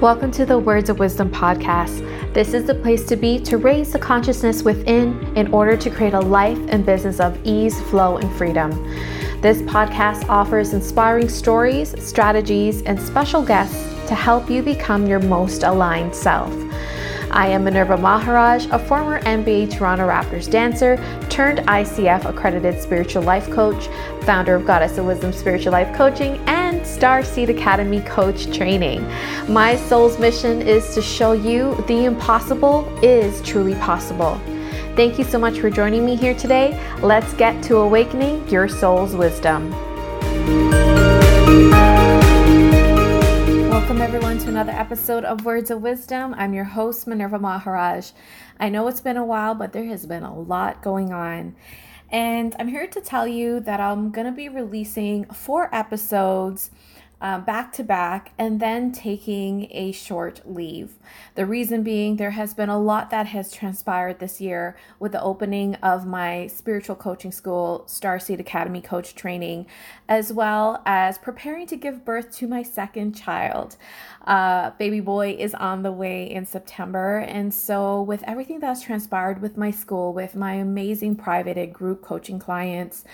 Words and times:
Welcome 0.00 0.30
to 0.30 0.46
the 0.46 0.58
Words 0.58 0.88
of 0.88 0.98
Wisdom 0.98 1.30
podcast. 1.30 2.32
This 2.32 2.54
is 2.54 2.64
the 2.64 2.74
place 2.74 3.04
to 3.04 3.16
be 3.16 3.38
to 3.40 3.58
raise 3.58 3.92
the 3.92 3.98
consciousness 3.98 4.62
within 4.62 5.36
in 5.36 5.52
order 5.52 5.76
to 5.76 5.90
create 5.90 6.14
a 6.14 6.20
life 6.20 6.58
and 6.70 6.86
business 6.86 7.20
of 7.20 7.38
ease, 7.44 7.78
flow, 7.82 8.16
and 8.16 8.34
freedom. 8.38 8.70
This 9.42 9.60
podcast 9.60 10.26
offers 10.30 10.72
inspiring 10.72 11.28
stories, 11.28 11.94
strategies, 12.02 12.80
and 12.80 12.98
special 12.98 13.42
guests 13.42 13.76
to 14.08 14.14
help 14.14 14.48
you 14.48 14.62
become 14.62 15.06
your 15.06 15.20
most 15.20 15.64
aligned 15.64 16.16
self. 16.16 16.50
I 17.30 17.48
am 17.48 17.64
Minerva 17.64 17.98
Maharaj, 17.98 18.68
a 18.70 18.78
former 18.78 19.20
NBA 19.20 19.70
Toronto 19.70 20.08
Raptors 20.08 20.50
dancer 20.50 20.96
turned 21.28 21.58
ICF 21.60 22.24
accredited 22.24 22.80
spiritual 22.80 23.22
life 23.22 23.50
coach, 23.50 23.88
founder 24.30 24.54
of 24.54 24.64
Goddess 24.64 24.96
of 24.96 25.06
Wisdom 25.06 25.32
Spiritual 25.32 25.72
Life 25.72 25.92
Coaching, 25.96 26.36
and 26.46 26.82
Starseed 26.82 27.48
Academy 27.48 28.00
coach 28.02 28.56
training. 28.56 29.02
My 29.48 29.74
soul's 29.74 30.20
mission 30.20 30.62
is 30.62 30.94
to 30.94 31.02
show 31.02 31.32
you 31.32 31.74
the 31.88 32.04
impossible 32.04 32.88
is 33.02 33.42
truly 33.42 33.74
possible. 33.74 34.40
Thank 34.94 35.18
you 35.18 35.24
so 35.24 35.36
much 35.36 35.58
for 35.58 35.68
joining 35.68 36.06
me 36.06 36.14
here 36.14 36.32
today. 36.32 36.80
Let's 37.02 37.32
get 37.34 37.60
to 37.64 37.78
awakening 37.78 38.48
your 38.48 38.68
soul's 38.68 39.16
wisdom. 39.16 39.72
Welcome, 43.68 44.00
everyone, 44.00 44.38
to 44.38 44.48
another 44.48 44.70
episode 44.70 45.24
of 45.24 45.44
Words 45.44 45.72
of 45.72 45.82
Wisdom. 45.82 46.36
I'm 46.38 46.54
your 46.54 46.62
host, 46.62 47.08
Minerva 47.08 47.40
Maharaj. 47.40 48.12
I 48.60 48.68
know 48.68 48.86
it's 48.86 49.00
been 49.00 49.16
a 49.16 49.24
while, 49.24 49.56
but 49.56 49.72
there 49.72 49.86
has 49.86 50.06
been 50.06 50.22
a 50.22 50.38
lot 50.38 50.82
going 50.82 51.12
on. 51.12 51.56
And 52.10 52.56
I'm 52.58 52.68
here 52.68 52.88
to 52.88 53.00
tell 53.00 53.26
you 53.26 53.60
that 53.60 53.80
I'm 53.80 54.10
going 54.10 54.26
to 54.26 54.32
be 54.32 54.48
releasing 54.48 55.24
four 55.26 55.72
episodes 55.74 56.70
uh, 57.20 57.38
back 57.38 57.72
to 57.72 57.84
back 57.84 58.32
and 58.38 58.60
then 58.60 58.92
taking 58.92 59.68
a 59.70 59.92
short 59.92 60.40
leave. 60.44 60.94
The 61.34 61.46
reason 61.46 61.82
being, 61.82 62.16
there 62.16 62.30
has 62.30 62.54
been 62.54 62.68
a 62.68 62.78
lot 62.78 63.10
that 63.10 63.26
has 63.26 63.52
transpired 63.52 64.18
this 64.18 64.40
year 64.40 64.76
with 64.98 65.12
the 65.12 65.22
opening 65.22 65.74
of 65.76 66.06
my 66.06 66.46
spiritual 66.46 66.96
coaching 66.96 67.32
school, 67.32 67.84
Starseed 67.86 68.40
Academy 68.40 68.80
Coach 68.80 69.14
Training, 69.14 69.66
as 70.08 70.32
well 70.32 70.82
as 70.86 71.18
preparing 71.18 71.66
to 71.66 71.76
give 71.76 72.04
birth 72.04 72.34
to 72.36 72.48
my 72.48 72.62
second 72.62 73.14
child. 73.14 73.76
Uh, 74.26 74.70
baby 74.78 75.00
boy 75.00 75.36
is 75.38 75.54
on 75.54 75.82
the 75.82 75.92
way 75.92 76.30
in 76.30 76.44
September. 76.46 77.18
And 77.18 77.52
so, 77.52 78.02
with 78.02 78.22
everything 78.24 78.60
that's 78.60 78.82
transpired 78.82 79.40
with 79.40 79.56
my 79.56 79.70
school, 79.70 80.12
with 80.12 80.34
my 80.34 80.54
amazing 80.54 81.16
private 81.16 81.56
and 81.56 81.72
group 81.72 82.02
coaching 82.02 82.38
clients, 82.38 83.04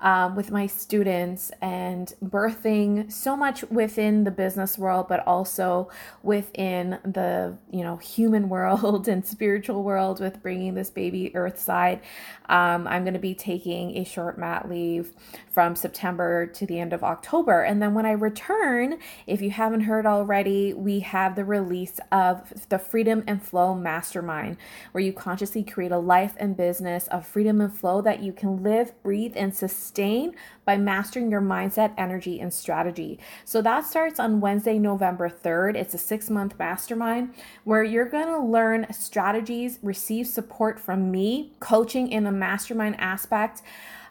um, 0.00 0.36
with 0.36 0.50
my 0.50 0.66
students 0.66 1.50
and 1.60 2.14
birthing 2.24 3.10
so 3.10 3.36
much 3.36 3.64
within 3.64 4.24
the 4.24 4.30
business 4.30 4.78
world, 4.78 5.08
but 5.08 5.26
also 5.26 5.90
within 6.22 6.98
the 7.04 7.56
you 7.70 7.82
know 7.82 7.96
human 7.96 8.48
world 8.58 9.08
and 9.08 9.26
spiritual 9.26 9.82
world 9.82 10.20
with 10.20 10.42
bringing 10.42 10.74
this 10.74 10.90
baby 10.90 11.30
earthside. 11.34 12.00
Um, 12.48 12.86
I'm 12.86 13.04
going 13.04 13.14
to 13.14 13.20
be 13.20 13.34
taking 13.34 13.98
a 13.98 14.04
short 14.04 14.38
mat 14.38 14.68
leave 14.68 15.10
from 15.52 15.74
September 15.74 16.46
to 16.46 16.66
the 16.66 16.78
end 16.78 16.92
of 16.92 17.02
October, 17.02 17.62
and 17.62 17.82
then 17.82 17.94
when 17.94 18.06
I 18.06 18.12
return, 18.12 18.98
if 19.26 19.42
you 19.42 19.50
haven't 19.50 19.82
heard 19.82 20.06
already, 20.06 20.72
we 20.72 21.00
have 21.00 21.34
the 21.34 21.44
release 21.44 21.98
of 22.12 22.68
the 22.68 22.78
Freedom 22.78 23.24
and 23.26 23.42
Flow 23.42 23.74
Mastermind, 23.74 24.56
where 24.92 25.02
you 25.02 25.12
consciously 25.12 25.64
create 25.64 25.92
a 25.92 25.98
life 25.98 26.34
and 26.38 26.56
business 26.56 27.08
of 27.08 27.26
freedom 27.26 27.60
and 27.60 27.74
flow 27.74 28.00
that 28.00 28.22
you 28.22 28.32
can 28.32 28.62
live, 28.62 28.92
breathe, 29.02 29.32
and 29.36 29.54
sustain 29.54 29.87
sustain 29.88 30.34
by 30.66 30.76
mastering 30.76 31.30
your 31.30 31.40
mindset, 31.40 31.94
energy, 31.96 32.40
and 32.40 32.52
strategy. 32.52 33.18
So 33.44 33.62
that 33.62 33.86
starts 33.86 34.20
on 34.20 34.40
Wednesday, 34.40 34.78
November 34.78 35.30
3rd. 35.30 35.76
It's 35.76 35.94
a 35.94 35.98
six 35.98 36.28
month 36.28 36.58
mastermind 36.58 37.34
where 37.64 37.82
you're 37.82 38.08
going 38.08 38.26
to 38.26 38.38
learn 38.38 38.86
strategies, 38.92 39.78
receive 39.82 40.26
support 40.26 40.78
from 40.78 41.10
me, 41.10 41.52
coaching 41.58 42.12
in 42.12 42.24
the 42.24 42.32
mastermind 42.32 42.96
aspect 42.98 43.62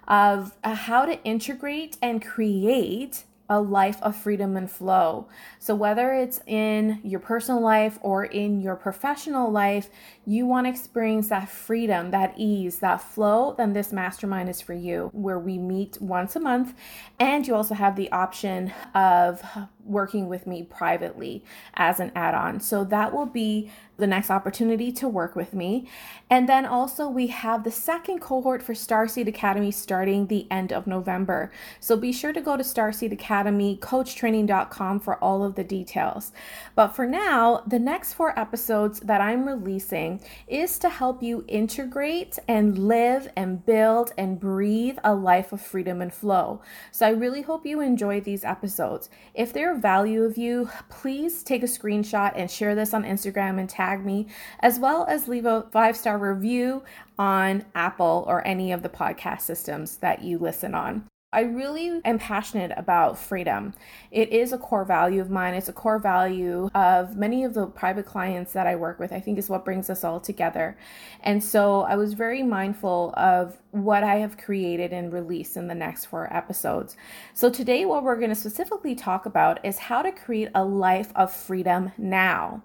of 0.08 0.58
uh, 0.64 0.74
how 0.74 1.06
to 1.06 1.22
integrate 1.24 1.98
and 2.02 2.26
create 2.26 3.26
a 3.50 3.62
life 3.62 4.02
of 4.02 4.16
freedom 4.16 4.58
and 4.58 4.70
flow. 4.70 5.28
So, 5.60 5.74
whether 5.76 6.14
it's 6.14 6.42
in 6.46 7.00
your 7.04 7.20
personal 7.20 7.62
life 7.62 7.98
or 8.02 8.26
in 8.26 8.62
your 8.62 8.76
professional 8.76 9.52
life, 9.52 9.90
you 10.26 10.46
want 10.46 10.66
to 10.66 10.70
experience 10.70 11.30
that 11.30 11.50
freedom, 11.50 12.12
that 12.12 12.34
ease, 12.38 12.80
that 12.80 13.02
flow, 13.02 13.56
then 13.58 13.74
this 13.74 13.94
mastermind 13.94 14.50
is 14.50 14.62
for 14.62 14.74
you, 14.74 15.10
where 15.14 15.40
we 15.40 15.58
meet 15.58 15.98
once 16.02 16.36
a 16.36 16.40
month. 16.40 16.74
And 17.20 17.48
you 17.48 17.56
also 17.56 17.76
have 17.76 17.96
the 17.96 18.12
option 18.12 18.74
of 18.94 19.42
working 19.88 20.28
with 20.28 20.46
me 20.46 20.64
privately 20.64 21.44
as 21.76 22.00
an 22.00 22.12
add 22.16 22.36
on. 22.36 22.60
So, 22.60 22.84
that 22.86 23.14
will 23.14 23.26
be 23.26 23.72
the 23.98 24.08
next 24.08 24.30
opportunity 24.30 24.92
to 24.92 25.08
work 25.08 25.36
with 25.36 25.54
me. 25.54 25.88
And 26.30 26.48
then 26.48 26.66
also, 26.66 27.08
we 27.08 27.28
have 27.28 27.64
the 27.64 27.72
second 27.72 28.20
cohort 28.20 28.62
for 28.62 28.74
Starseed 28.74 29.28
Academy 29.28 29.72
starting 29.72 30.28
the 30.28 30.46
end 30.52 30.72
of 30.72 30.88
November. 30.88 31.52
So 31.80 31.98
be 31.98 32.12
sure 32.12 32.34
to 32.34 32.42
go 32.42 32.58
to 32.58 32.64
Starseed 32.64 33.12
Academy, 33.12 33.78
coachtraining.com 33.82 35.00
for 35.00 35.16
all 35.24 35.44
of 35.44 35.56
the 35.56 35.64
details. 35.64 36.32
But 36.76 36.90
for 36.90 37.06
now, 37.06 37.64
the 37.66 37.80
next 37.80 38.14
four 38.14 38.38
episodes 38.38 39.00
that 39.02 39.22
I'm 39.22 39.48
releasing 39.48 40.22
is 40.48 40.78
to 40.80 40.90
help 40.90 41.24
you 41.24 41.44
integrate 41.48 42.38
and 42.48 42.78
live 42.78 43.30
and 43.36 43.66
build 43.66 44.14
and 44.18 44.40
breathe 44.40 44.98
a 45.04 45.16
life 45.16 45.52
of 45.52 45.62
freedom 45.62 46.02
and 46.02 46.14
flow. 46.14 46.62
So 46.92 47.08
I 47.08 47.12
really 47.12 47.42
hope 47.42 47.66
you 47.66 47.82
enjoy 47.82 48.22
these 48.22 48.44
episodes. 48.44 49.10
If 49.34 49.54
they're 49.54 49.77
value 49.78 50.24
of 50.24 50.38
you, 50.38 50.70
please 50.90 51.44
take 51.44 51.64
a 51.64 51.68
screenshot 51.68 52.34
and 52.36 52.50
share 52.50 52.76
this 52.76 52.94
on 52.94 53.04
Instagram 53.04 53.60
and 53.60 53.70
tag 53.70 54.06
me, 54.06 54.28
as 54.60 54.80
well 54.80 55.06
as 55.08 55.28
leave 55.28 55.46
a 55.46 55.68
five 55.72 55.96
star 55.96 56.18
review 56.18 56.84
on 57.18 57.66
Apple 57.76 58.26
or 58.28 58.46
any 58.46 58.72
of 58.72 58.84
the 58.84 58.90
podcast 58.90 59.42
systems 59.42 59.98
that 59.98 60.22
you 60.22 60.38
listen 60.38 60.76
on. 60.76 61.08
I 61.38 61.42
really 61.42 62.02
am 62.04 62.18
passionate 62.18 62.72
about 62.78 63.16
freedom. 63.16 63.76
It 64.10 64.30
is 64.30 64.54
a 64.54 64.58
core 64.58 64.84
value 64.84 65.22
of 65.22 65.30
mine. 65.30 65.54
It's 65.54 65.70
a 65.70 65.74
core 65.74 66.00
value 66.00 66.68
of 66.74 67.16
many 67.16 67.44
of 67.44 67.54
the 67.54 67.68
private 67.68 68.08
clients 68.08 68.54
that 68.54 68.66
I 68.66 68.76
work 68.76 69.00
with. 69.00 69.14
I 69.14 69.20
think 69.20 69.38
is 69.38 69.48
what 69.48 69.64
brings 69.64 69.88
us 69.92 70.04
all 70.04 70.20
together. 70.20 70.80
And 71.22 71.44
so 71.44 71.82
I 71.82 71.96
was 71.96 72.14
very 72.14 72.42
mindful 72.42 73.14
of 73.16 73.56
what 73.70 74.04
I 74.04 74.16
have 74.16 74.36
created 74.36 74.92
and 74.92 75.14
released 75.14 75.58
in 75.58 75.68
the 75.68 75.76
next 75.76 76.06
four 76.06 76.28
episodes. 76.36 76.98
So 77.36 77.52
today, 77.52 77.86
what 77.86 78.04
we're 78.04 78.16
going 78.16 78.30
to 78.30 78.36
specifically 78.36 78.96
talk 78.96 79.28
about 79.28 79.64
is 79.64 79.78
how 79.78 80.02
to 80.02 80.12
create 80.12 80.50
a 80.56 80.66
life 80.66 81.12
of 81.16 81.32
freedom 81.32 81.92
now. 82.00 82.64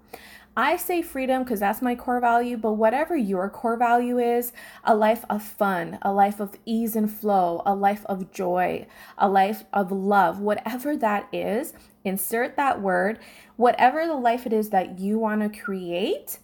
I 0.56 0.76
say 0.76 1.00
freedom 1.00 1.44
because 1.44 1.60
that's 1.60 1.80
my 1.80 1.94
core 1.94 2.20
value, 2.20 2.58
but 2.58 2.72
whatever 2.72 3.16
your 3.16 3.48
core 3.48 3.78
value 3.78 4.18
is 4.18 4.52
a 4.84 4.94
life 4.94 5.24
of 5.30 5.42
fun, 5.42 5.98
a 6.02 6.12
life 6.12 6.40
of 6.40 6.58
ease 6.66 6.94
and 6.94 7.10
flow, 7.10 7.62
a 7.64 7.74
life 7.74 8.04
of 8.06 8.30
joy, 8.32 8.86
a 9.16 9.30
life 9.30 9.64
of 9.72 9.90
love, 9.90 10.40
whatever 10.40 10.94
that 10.98 11.26
is, 11.32 11.72
insert 12.04 12.56
that 12.56 12.82
word. 12.82 13.18
Whatever 13.56 14.06
the 14.06 14.14
life 14.14 14.44
it 14.44 14.52
is 14.52 14.68
that 14.70 14.98
you 14.98 15.18
want 15.18 15.40
to 15.40 15.60
create, 15.60 16.38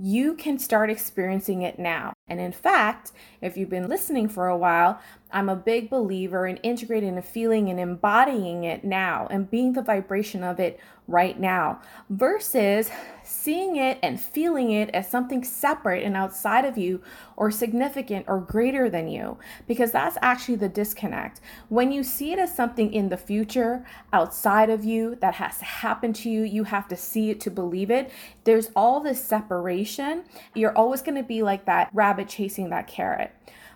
you 0.00 0.34
can 0.34 0.58
start 0.58 0.90
experiencing 0.90 1.62
it 1.62 1.78
now. 1.78 2.12
And 2.28 2.40
in 2.40 2.52
fact, 2.52 3.12
if 3.40 3.56
you've 3.56 3.70
been 3.70 3.88
listening 3.88 4.28
for 4.28 4.46
a 4.46 4.56
while, 4.56 5.00
I'm 5.32 5.48
a 5.48 5.56
big 5.56 5.90
believer 5.90 6.46
in 6.46 6.58
integrating 6.58 7.16
and 7.16 7.24
feeling 7.24 7.68
and 7.68 7.80
embodying 7.80 8.64
it 8.64 8.84
now 8.84 9.26
and 9.30 9.50
being 9.50 9.72
the 9.72 9.82
vibration 9.82 10.44
of 10.44 10.60
it 10.60 10.78
right 11.08 11.40
now 11.40 11.80
versus 12.10 12.90
seeing 13.24 13.76
it 13.76 13.98
and 14.02 14.20
feeling 14.20 14.70
it 14.70 14.90
as 14.90 15.10
something 15.10 15.42
separate 15.42 16.04
and 16.04 16.16
outside 16.16 16.64
of 16.64 16.78
you 16.78 17.02
or 17.34 17.50
significant 17.50 18.24
or 18.28 18.38
greater 18.38 18.88
than 18.88 19.08
you 19.08 19.38
because 19.66 19.90
that's 19.90 20.18
actually 20.22 20.54
the 20.56 20.68
disconnect. 20.68 21.40
When 21.68 21.90
you 21.90 22.04
see 22.04 22.32
it 22.32 22.38
as 22.38 22.54
something 22.54 22.92
in 22.92 23.08
the 23.08 23.16
future 23.16 23.84
outside 24.12 24.70
of 24.70 24.84
you 24.84 25.16
that 25.16 25.34
has 25.34 25.58
to 25.58 25.64
happen 25.64 26.12
to 26.12 26.30
you, 26.30 26.42
you 26.42 26.64
have 26.64 26.86
to 26.88 26.96
see 26.96 27.30
it 27.30 27.40
to 27.40 27.50
believe 27.50 27.90
it. 27.90 28.10
There's 28.44 28.70
all 28.76 29.00
this 29.00 29.22
separation. 29.22 30.24
You're 30.54 30.76
always 30.76 31.00
going 31.00 31.16
to 31.16 31.22
be 31.22 31.42
like 31.42 31.64
that 31.64 31.90
rabbit 31.92 32.28
chasing 32.28 32.70
that 32.70 32.86
carrot 32.86 33.32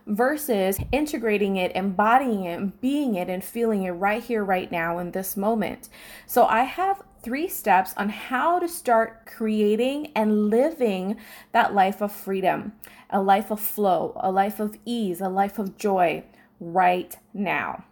versus 0.06 0.78
integrating 0.90 1.56
it, 1.56 1.72
embodying 1.74 2.44
it, 2.44 2.80
being 2.80 3.14
it, 3.14 3.28
and 3.28 3.42
feeling 3.42 3.84
it 3.84 3.90
right 3.90 4.22
here, 4.22 4.44
right 4.44 4.70
now 4.70 4.98
in 4.98 5.12
this 5.12 5.36
moment. 5.36 5.88
So 6.26 6.46
I 6.46 6.64
have 6.64 7.02
three 7.22 7.48
steps 7.48 7.94
on 7.96 8.08
how 8.08 8.58
to 8.58 8.68
start 8.68 9.26
creating 9.26 10.12
and 10.14 10.50
living 10.50 11.16
that 11.52 11.74
life 11.74 12.00
of 12.02 12.12
freedom, 12.12 12.72
a 13.10 13.22
life 13.22 13.50
of 13.50 13.60
flow, 13.60 14.12
a 14.16 14.30
life 14.30 14.58
of 14.58 14.76
ease, 14.84 15.20
a 15.20 15.28
life 15.28 15.58
of 15.58 15.76
joy 15.76 16.24
right 16.60 17.16
now. 17.32 17.84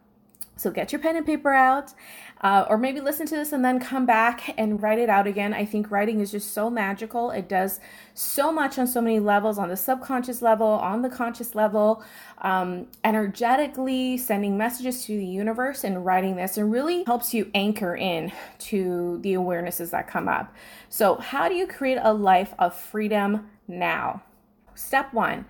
So 0.57 0.71
get 0.71 0.93
your 0.93 1.01
pen 1.01 1.17
and 1.17 1.25
paper 1.25 1.53
out, 1.53 1.95
uh, 2.43 2.65
or 2.71 2.79
maybe 2.79 3.01
listen 3.01 3.27
to 3.27 3.37
this 3.37 3.53
and 3.53 3.63
then 3.63 3.79
come 3.79 4.07
back 4.07 4.55
and 4.57 4.83
write 4.83 4.99
it 4.99 5.11
out 5.11 5.27
again. 5.27 5.53
I 5.53 5.67
think 5.67 5.91
writing 5.91 6.21
is 6.21 6.31
just 6.31 6.55
so 6.55 6.71
magical. 6.71 7.31
It 7.31 7.49
does 7.49 7.81
so 8.15 8.51
much 8.51 8.79
on 8.79 8.87
so 8.87 9.03
many 9.03 9.21
levels 9.21 9.59
on 9.59 9.69
the 9.69 9.77
subconscious 9.77 10.41
level, 10.41 10.67
on 10.67 11.03
the 11.03 11.11
conscious 11.11 11.55
level, 11.55 12.03
um, 12.39 12.87
energetically 13.05 14.17
sending 14.17 14.57
messages 14.57 15.05
to 15.05 15.17
the 15.17 15.27
universe 15.27 15.85
and 15.85 16.07
writing 16.07 16.37
this 16.37 16.57
and 16.57 16.73
really 16.73 17.05
helps 17.05 17.35
you 17.35 17.51
anchor 17.55 17.95
in 17.95 18.33
to 18.59 19.19
the 19.23 19.35
awarenesses 19.35 19.91
that 19.91 20.09
come 20.09 20.29
up. 20.29 20.55
So, 20.89 21.17
how 21.17 21.49
do 21.49 21.55
you 21.55 21.67
create 21.67 21.99
a 22.01 22.15
life 22.15 22.55
of 22.59 22.75
freedom 22.75 23.51
now? 23.69 24.23
Step 24.75 25.13
one 25.13 25.45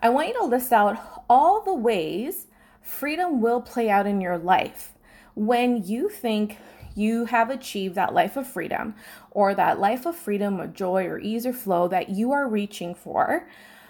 I 0.00 0.08
want 0.08 0.28
you 0.28 0.34
to 0.34 0.44
list 0.44 0.72
out 0.72 1.24
all 1.30 1.62
the 1.62 1.72
ways 1.72 2.48
freedom 2.82 3.40
will 3.40 3.60
play 3.60 3.88
out 3.88 4.06
in 4.06 4.20
your 4.20 4.36
life 4.36 4.93
when 5.34 5.82
you 5.82 6.08
think 6.08 6.58
you 6.94 7.24
have 7.26 7.50
achieved 7.50 7.94
that 7.96 8.14
life 8.14 8.36
of 8.36 8.46
freedom 8.46 8.94
or 9.30 9.54
that 9.54 9.80
life 9.80 10.06
of 10.06 10.16
freedom 10.16 10.60
or 10.60 10.66
joy 10.66 11.04
or 11.06 11.18
ease 11.18 11.44
or 11.44 11.52
flow 11.52 11.88
that 11.88 12.10
you 12.10 12.32
are 12.32 12.48
reaching 12.48 12.94
for. 12.94 13.48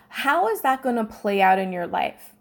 How 0.09 0.49
is 0.49 0.63
that 0.63 0.83
going 0.83 0.97
to 0.97 1.05
play 1.05 1.43
out 1.43 1.59
in 1.59 1.73
your 1.73 1.87
life? 1.87 2.33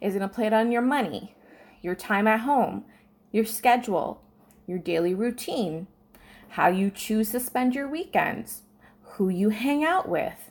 Is 0.00 0.14
it 0.14 0.18
going 0.18 0.28
to 0.28 0.34
play 0.34 0.46
out 0.46 0.52
on 0.52 0.70
your 0.70 0.82
money, 0.82 1.34
your 1.82 1.94
time 1.94 2.26
at 2.26 2.40
home, 2.40 2.84
your 3.32 3.44
schedule, 3.44 4.22
your 4.66 4.78
daily 4.78 5.14
routine, 5.14 5.88
how 6.50 6.68
you 6.68 6.90
choose 6.90 7.32
to 7.32 7.40
spend 7.40 7.74
your 7.74 7.88
weekends, 7.88 8.62
who 9.02 9.28
you 9.28 9.48
hang 9.48 9.82
out 9.82 10.08
with, 10.08 10.50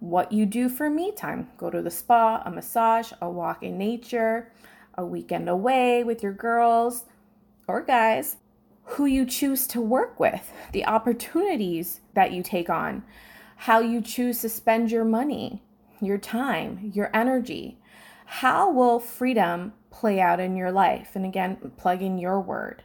what 0.00 0.32
you 0.32 0.46
do 0.46 0.68
for 0.68 0.90
me 0.90 1.12
time? 1.12 1.48
Go 1.58 1.70
to 1.70 1.82
the 1.82 1.90
spa, 1.90 2.42
a 2.44 2.50
massage, 2.50 3.12
a 3.20 3.30
walk 3.30 3.62
in 3.62 3.78
nature, 3.78 4.52
a 4.94 5.04
weekend 5.04 5.48
away 5.48 6.02
with 6.02 6.22
your 6.22 6.32
girls 6.32 7.04
or 7.66 7.82
guys, 7.82 8.36
who 8.84 9.06
you 9.06 9.24
choose 9.24 9.66
to 9.66 9.80
work 9.80 10.20
with, 10.20 10.52
the 10.72 10.86
opportunities 10.86 12.00
that 12.14 12.32
you 12.32 12.42
take 12.42 12.70
on, 12.70 13.02
how 13.56 13.80
you 13.80 14.00
choose 14.00 14.40
to 14.40 14.48
spend 14.48 14.90
your 14.90 15.04
money, 15.04 15.62
your 16.00 16.18
time, 16.18 16.92
your 16.94 17.10
energy. 17.14 17.78
How 18.26 18.70
will 18.70 19.00
freedom 19.00 19.72
play 19.90 20.20
out 20.20 20.40
in 20.40 20.56
your 20.56 20.70
life? 20.70 21.10
And 21.14 21.24
again, 21.24 21.56
plug 21.76 22.02
in 22.02 22.18
your 22.18 22.40
word. 22.40 22.82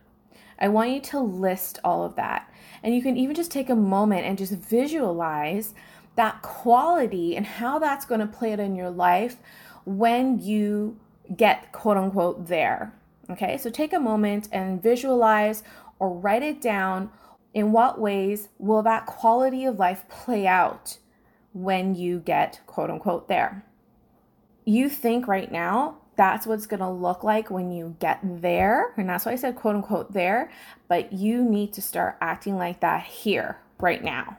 I 0.59 0.67
want 0.67 0.91
you 0.91 1.01
to 1.01 1.19
list 1.19 1.79
all 1.83 2.03
of 2.03 2.15
that. 2.15 2.51
And 2.83 2.95
you 2.95 3.01
can 3.01 3.17
even 3.17 3.35
just 3.35 3.51
take 3.51 3.69
a 3.69 3.75
moment 3.75 4.25
and 4.25 4.37
just 4.37 4.53
visualize 4.53 5.73
that 6.15 6.41
quality 6.41 7.35
and 7.35 7.45
how 7.45 7.79
that's 7.79 8.05
going 8.05 8.21
to 8.21 8.27
play 8.27 8.53
out 8.53 8.59
in 8.59 8.75
your 8.75 8.91
life 8.91 9.37
when 9.85 10.39
you 10.39 10.97
get 11.35 11.71
quote 11.71 11.97
unquote 11.97 12.47
there. 12.47 12.93
Okay, 13.29 13.57
so 13.57 13.69
take 13.69 13.93
a 13.93 13.99
moment 13.99 14.49
and 14.51 14.81
visualize 14.81 15.63
or 15.99 16.13
write 16.13 16.43
it 16.43 16.61
down. 16.61 17.11
In 17.53 17.73
what 17.73 17.99
ways 17.99 18.47
will 18.57 18.81
that 18.83 19.05
quality 19.05 19.65
of 19.65 19.77
life 19.77 20.05
play 20.07 20.47
out 20.47 20.97
when 21.53 21.95
you 21.95 22.19
get 22.19 22.61
quote 22.65 22.89
unquote 22.89 23.27
there? 23.27 23.65
You 24.63 24.87
think 24.87 25.27
right 25.27 25.51
now 25.51 25.97
that's 26.15 26.45
what's 26.45 26.65
going 26.65 26.81
to 26.81 26.89
look 26.89 27.23
like 27.23 27.49
when 27.49 27.71
you 27.71 27.95
get 27.99 28.19
there. 28.23 28.93
And 28.97 29.09
that's 29.09 29.25
why 29.25 29.33
I 29.33 29.35
said 29.35 29.55
quote 29.55 29.75
unquote 29.75 30.13
there. 30.13 30.51
But 30.87 31.13
you 31.13 31.43
need 31.43 31.73
to 31.73 31.81
start 31.81 32.17
acting 32.21 32.57
like 32.57 32.79
that 32.81 33.03
here, 33.03 33.57
right 33.79 34.03
now. 34.03 34.37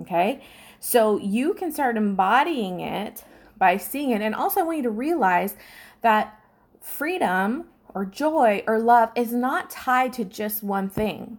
Okay. 0.00 0.42
So 0.80 1.18
you 1.18 1.54
can 1.54 1.72
start 1.72 1.96
embodying 1.96 2.80
it 2.80 3.24
by 3.58 3.78
seeing 3.78 4.10
it. 4.10 4.20
And 4.20 4.34
also, 4.34 4.60
I 4.60 4.62
want 4.62 4.78
you 4.78 4.82
to 4.84 4.90
realize 4.90 5.56
that 6.02 6.38
freedom 6.80 7.66
or 7.96 8.04
joy 8.04 8.62
or 8.66 8.78
love 8.78 9.10
is 9.14 9.32
not 9.32 9.70
tied 9.70 10.12
to 10.12 10.22
just 10.22 10.62
one 10.62 10.86
thing. 10.90 11.38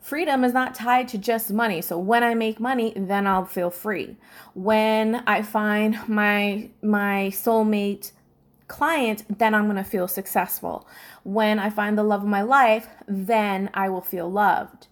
Freedom 0.00 0.42
is 0.42 0.52
not 0.52 0.74
tied 0.74 1.06
to 1.06 1.16
just 1.16 1.52
money. 1.52 1.80
So 1.80 1.96
when 1.96 2.24
I 2.24 2.34
make 2.34 2.58
money, 2.58 2.92
then 2.96 3.24
I'll 3.24 3.44
feel 3.44 3.70
free. 3.70 4.16
When 4.54 5.22
I 5.24 5.42
find 5.42 5.96
my 6.08 6.68
my 6.82 7.30
soulmate 7.32 8.10
client, 8.66 9.24
then 9.38 9.54
I'm 9.54 9.66
going 9.66 9.76
to 9.76 9.84
feel 9.84 10.08
successful. 10.08 10.88
When 11.22 11.60
I 11.60 11.70
find 11.70 11.96
the 11.96 12.02
love 12.02 12.22
of 12.22 12.28
my 12.28 12.42
life, 12.42 12.88
then 13.06 13.70
I 13.72 13.88
will 13.90 14.00
feel 14.02 14.28
loved. 14.28 14.88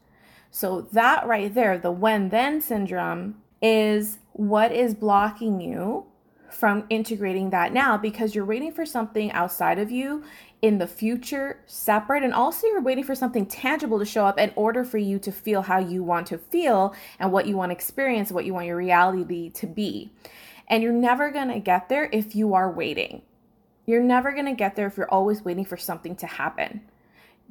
So 0.53 0.83
that 0.93 1.27
right 1.27 1.53
there, 1.53 1.77
the 1.79 1.91
when 1.91 2.29
then 2.29 2.61
syndrome 2.61 3.43
is 3.61 4.19
what 4.35 4.71
is 4.71 4.95
blocking 4.95 5.61
you 5.61 6.07
from 6.53 6.85
integrating 6.91 7.51
that 7.51 7.73
now 7.73 7.97
because 7.97 8.35
you're 8.35 8.45
waiting 8.45 8.73
for 8.73 8.87
something 8.87 9.33
outside 9.33 9.79
of 9.79 9.91
you 9.91 10.23
in 10.61 10.79
the 10.79 10.87
future 10.87 11.59
separate 11.67 12.23
and 12.23 12.33
also 12.33 12.67
you're 12.67 12.83
waiting 12.83 13.03
for 13.03 13.15
something 13.15 13.47
tangible 13.47 13.99
to 13.99 14.05
show 14.05 14.27
up 14.27 14.39
in 14.39 14.53
order 14.55 14.85
for 14.85 14.99
you 14.99 15.19
to 15.19 15.33
feel 15.33 15.63
how 15.63 15.79
you 15.79 16.03
want 16.03 16.27
to 16.27 16.39
feel 16.39 16.95
and 17.19 17.33
what 17.33 17.47
you 17.47 17.57
want 17.57 17.71
to 17.71 17.75
experience 17.75 18.31
what 18.31 18.45
you 18.45 18.55
want 18.55 18.67
your 18.67 18.77
reality 18.77 19.51
to 19.51 19.67
be. 19.67 20.13
And 20.69 20.83
you're 20.83 20.93
never 20.93 21.31
going 21.31 21.49
to 21.49 21.59
get 21.59 21.89
there 21.89 22.09
if 22.13 22.37
you 22.37 22.55
are 22.55 22.71
waiting. 22.71 23.23
You're 23.87 24.03
never 24.03 24.33
going 24.33 24.47
to 24.47 24.55
get 24.55 24.77
there 24.77 24.87
if 24.87 24.97
you're 24.97 25.11
always 25.11 25.43
waiting 25.43 25.65
for 25.65 25.77
something 25.77 26.15
to 26.17 26.27
happen 26.27 26.83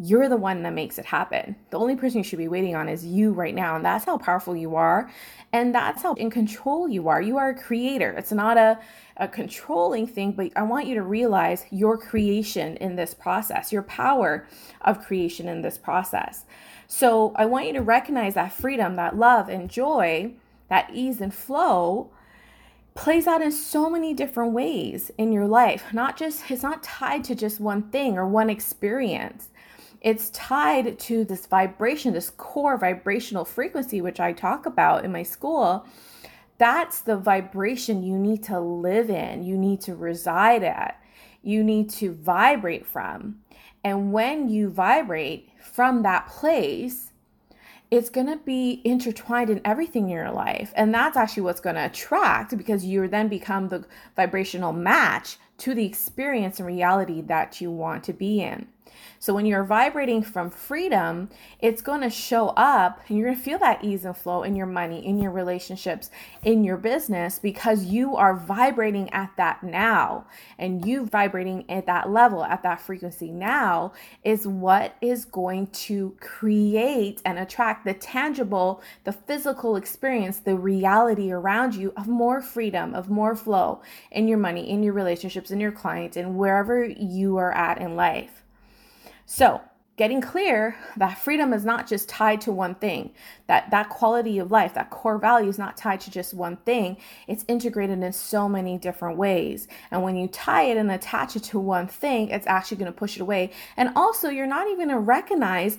you're 0.04 0.30
the 0.30 0.38
one 0.38 0.64
that 0.64 0.74
makes 0.74 0.98
it 0.98 1.06
happen. 1.06 1.56
The 1.70 1.78
only 1.78 1.96
person 1.96 2.20
you 2.20 2.24
should 2.24 2.40
be 2.40 2.48
waiting 2.48 2.76
on 2.76 2.90
is 2.90 3.06
you 3.06 3.34
right 3.34 3.54
now. 3.54 3.76
And 3.76 3.86
that's 3.86 4.06
how 4.06 4.18
powerful 4.18 4.56
you 4.56 4.76
are. 4.76 5.12
And 5.54 5.76
that's 5.76 6.02
how 6.02 6.16
in 6.16 6.32
control 6.32 6.90
you 6.90 7.08
are. 7.08 7.22
You 7.22 7.38
are 7.38 7.50
a 7.50 7.56
creator. 7.56 8.12
It's 8.18 8.32
not 8.32 8.58
a, 8.58 8.80
a 9.18 9.28
controlling 9.28 10.08
thing, 10.08 10.32
but 10.32 10.52
I 10.56 10.64
want 10.64 10.88
you 10.88 10.96
to 10.96 11.04
realize 11.04 11.66
your 11.70 11.98
creation 12.00 12.78
in 12.78 12.96
this 12.96 13.14
process, 13.14 13.72
your 13.72 13.84
power 13.84 14.48
of 14.82 15.06
creation 15.06 15.48
in 15.48 15.62
this 15.62 15.78
process. 15.78 16.46
So 16.88 17.34
I 17.36 17.46
want 17.46 17.68
you 17.68 17.74
to 17.74 17.82
recognize 17.82 18.34
that 18.34 18.54
freedom, 18.54 18.96
that 18.96 19.18
love 19.18 19.50
and 19.50 19.70
joy, 19.70 20.34
that 20.70 20.90
ease 20.94 21.22
and 21.22 21.34
flow 21.34 22.10
plays 22.96 23.28
out 23.28 23.42
in 23.42 23.52
so 23.52 23.90
many 23.90 24.14
different 24.14 24.54
ways 24.54 25.12
in 25.18 25.32
your 25.32 25.48
life. 25.48 25.94
Not 25.94 26.18
just, 26.18 26.50
it's 26.50 26.64
not 26.64 26.82
tied 26.82 27.24
to 27.26 27.36
just 27.36 27.60
one 27.60 27.84
thing 27.84 28.18
or 28.18 28.28
one 28.28 28.50
experience 28.50 29.50
it's 30.02 30.32
tied 30.32 30.98
to 30.98 31.24
this 31.24 31.46
vibration, 31.46 32.14
this 32.14 32.32
core 32.32 32.78
vibrational 32.78 33.46
frequency, 33.46 34.02
which 34.02 34.20
I 34.20 34.34
talk 34.34 34.66
about 34.66 35.06
in 35.06 35.12
my 35.12 35.24
school. 35.24 35.86
That's 36.58 37.02
the 37.02 37.18
vibration 37.18 38.04
you 38.04 38.18
need 38.18 38.44
to 38.44 38.60
live 38.60 39.10
in, 39.10 39.44
you 39.44 39.58
need 39.58 39.82
to 39.82 39.96
reside 39.96 40.64
at, 40.64 41.02
you 41.44 41.64
need 41.64 41.90
to 41.92 42.14
vibrate 42.14 42.86
from. 42.86 43.42
And 43.84 44.12
when 44.12 44.50
you 44.50 44.70
vibrate 44.70 45.50
from 45.60 46.04
that 46.04 46.28
place, 46.28 47.12
it's 47.90 48.10
going 48.10 48.28
to 48.28 48.38
be 48.38 48.82
intertwined 48.86 49.50
in 49.50 49.60
everything 49.66 50.04
in 50.04 50.16
your 50.16 50.32
life. 50.32 50.72
And 50.76 50.94
that's 50.94 51.18
actually 51.18 51.44
what's 51.44 51.60
going 51.60 51.76
to 51.76 51.86
attract 51.86 52.58
because 52.58 52.86
you 52.86 53.08
then 53.08 53.28
become 53.28 53.68
the 53.68 53.86
vibrational 54.16 54.72
match 54.72 55.38
to 55.60 55.74
the 55.76 55.86
experience 55.86 56.60
and 56.60 56.68
reality 56.68 57.22
that 57.22 57.60
you 57.60 57.70
want 57.70 58.04
to 58.06 58.14
be 58.14 58.42
in. 58.42 58.68
So 59.20 59.34
when 59.34 59.46
you're 59.46 59.64
vibrating 59.64 60.24
from 60.24 60.50
freedom, 60.50 61.30
it's 61.60 61.82
going 61.82 62.02
to 62.02 62.10
show 62.10 62.50
up 62.50 63.02
and 63.08 63.18
you're 63.18 63.28
going 63.28 63.38
to 63.38 63.44
feel 63.44 63.60
that 63.60 63.84
ease 63.84 64.04
and 64.04 64.18
flow 64.18 64.44
in 64.44 64.56
your 64.56 64.66
money, 64.66 65.06
in 65.06 65.20
your 65.20 65.32
relationships, 65.32 66.10
in 66.44 66.64
your 66.64 66.78
business 66.78 67.38
because 67.38 67.86
you 67.86 68.16
are 68.16 68.36
vibrating 68.36 69.10
at 69.12 69.32
that 69.38 69.64
now. 69.64 70.26
And 70.58 70.86
you 70.86 71.06
vibrating 71.06 71.70
at 71.70 71.86
that 71.86 72.10
level, 72.10 72.44
at 72.44 72.64
that 72.64 72.82
frequency 72.82 73.32
now 73.32 73.94
is 74.24 74.48
what 74.48 74.96
is 75.02 75.26
going 75.26 75.68
to 75.68 76.16
create 76.20 77.22
and 77.26 77.38
attract 77.38 77.86
the 77.86 77.94
tangible, 77.94 78.82
the 79.04 79.14
physical 79.14 79.76
experience, 79.76 80.40
the 80.40 80.56
reality 80.56 81.32
around 81.32 81.76
you 81.76 81.94
of 81.96 82.08
more 82.08 82.42
freedom, 82.42 82.94
of 82.96 83.10
more 83.10 83.36
flow 83.36 83.82
in 84.12 84.28
your 84.28 84.38
money, 84.38 84.70
in 84.70 84.84
your 84.84 84.94
relationships, 84.94 85.52
in 85.52 85.60
your 85.60 85.72
clients, 85.72 86.18
and 86.18 86.38
wherever 86.38 86.84
you 86.84 87.38
are 87.38 87.52
at 87.52 87.80
in 87.80 87.96
life. 87.96 88.41
So, 89.34 89.62
getting 89.96 90.20
clear 90.20 90.76
that 90.98 91.18
freedom 91.18 91.54
is 91.54 91.64
not 91.64 91.88
just 91.88 92.10
tied 92.10 92.42
to 92.42 92.52
one 92.52 92.76
thing. 92.76 93.14
That 93.48 93.72
that 93.72 93.88
quality 93.88 94.40
of 94.40 94.52
life 94.52 94.74
that 94.74 94.90
core 94.90 95.18
value 95.18 95.48
is 95.48 95.58
not 95.58 95.78
tied 95.78 96.02
to 96.02 96.12
just 96.12 96.34
one 96.34 96.58
thing. 96.58 96.98
It's 97.30 97.46
integrated 97.48 98.04
in 98.04 98.12
so 98.12 98.50
many 98.50 98.78
different 98.78 99.18
ways. 99.18 99.70
And 99.90 100.04
when 100.04 100.18
you 100.18 100.28
tie 100.28 100.64
it 100.64 100.76
and 100.76 100.92
attach 100.92 101.38
it 101.38 101.44
to 101.44 101.60
one 101.60 101.88
thing 101.88 102.28
it's 102.28 102.46
actually 102.46 102.76
going 102.76 102.92
to 102.92 102.98
push 102.98 103.16
it 103.16 103.22
away. 103.22 103.52
And 103.78 103.94
also 103.96 104.28
you're 104.28 104.48
not 104.48 104.68
even 104.68 104.90
going 104.90 104.90
to 104.90 105.00
recognize 105.00 105.78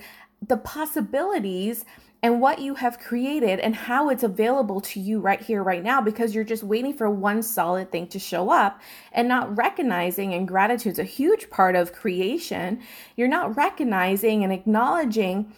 the 0.49 0.57
possibilities 0.57 1.85
and 2.23 2.41
what 2.41 2.61
you 2.61 2.77
have 2.77 3.01
created 3.01 3.59
and 3.59 3.75
how 3.75 4.09
it's 4.09 4.23
available 4.23 4.81
to 4.81 5.01
you 5.01 5.19
right 5.21 5.41
here, 5.41 5.63
right 5.63 5.83
now, 5.83 6.01
because 6.01 6.35
you're 6.35 6.45
just 6.45 6.63
waiting 6.63 6.95
for 6.95 7.11
one 7.11 7.43
solid 7.43 7.91
thing 7.91 8.07
to 8.09 8.19
show 8.19 8.51
up 8.51 8.81
and 9.11 9.27
not 9.27 9.57
recognizing, 9.57 10.33
and 10.33 10.47
gratitude 10.47 10.93
is 10.93 10.99
a 11.01 11.05
huge 11.05 11.51
part 11.51 11.75
of 11.75 11.93
creation. 11.93 12.81
You're 13.17 13.29
not 13.29 13.57
recognizing 13.57 14.45
and 14.45 14.53
acknowledging 14.53 15.53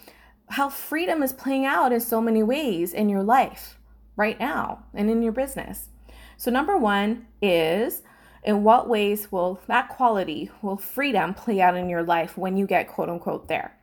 how 0.49 0.69
freedom 0.69 1.21
is 1.23 1.33
playing 1.33 1.65
out 1.65 1.91
in 1.91 1.99
so 1.99 2.19
many 2.21 2.41
ways 2.43 2.93
in 2.93 3.09
your 3.09 3.23
life 3.23 3.77
right 4.15 4.39
now 4.39 4.85
and 4.93 5.09
in 5.09 5.21
your 5.21 5.33
business. 5.33 5.89
So, 6.37 6.51
number 6.51 6.77
one 6.77 7.27
is 7.41 8.01
In 8.45 8.63
what 8.63 8.87
ways 8.87 9.31
will 9.31 9.59
that 9.65 9.89
quality, 9.89 10.51
will 10.61 10.77
freedom 10.77 11.33
play 11.33 11.59
out 11.61 11.75
in 11.75 11.89
your 11.89 12.03
life 12.03 12.37
when 12.37 12.55
you 12.57 12.67
get 12.67 12.87
quote 12.87 13.09
unquote 13.09 13.47
there? 13.47 13.75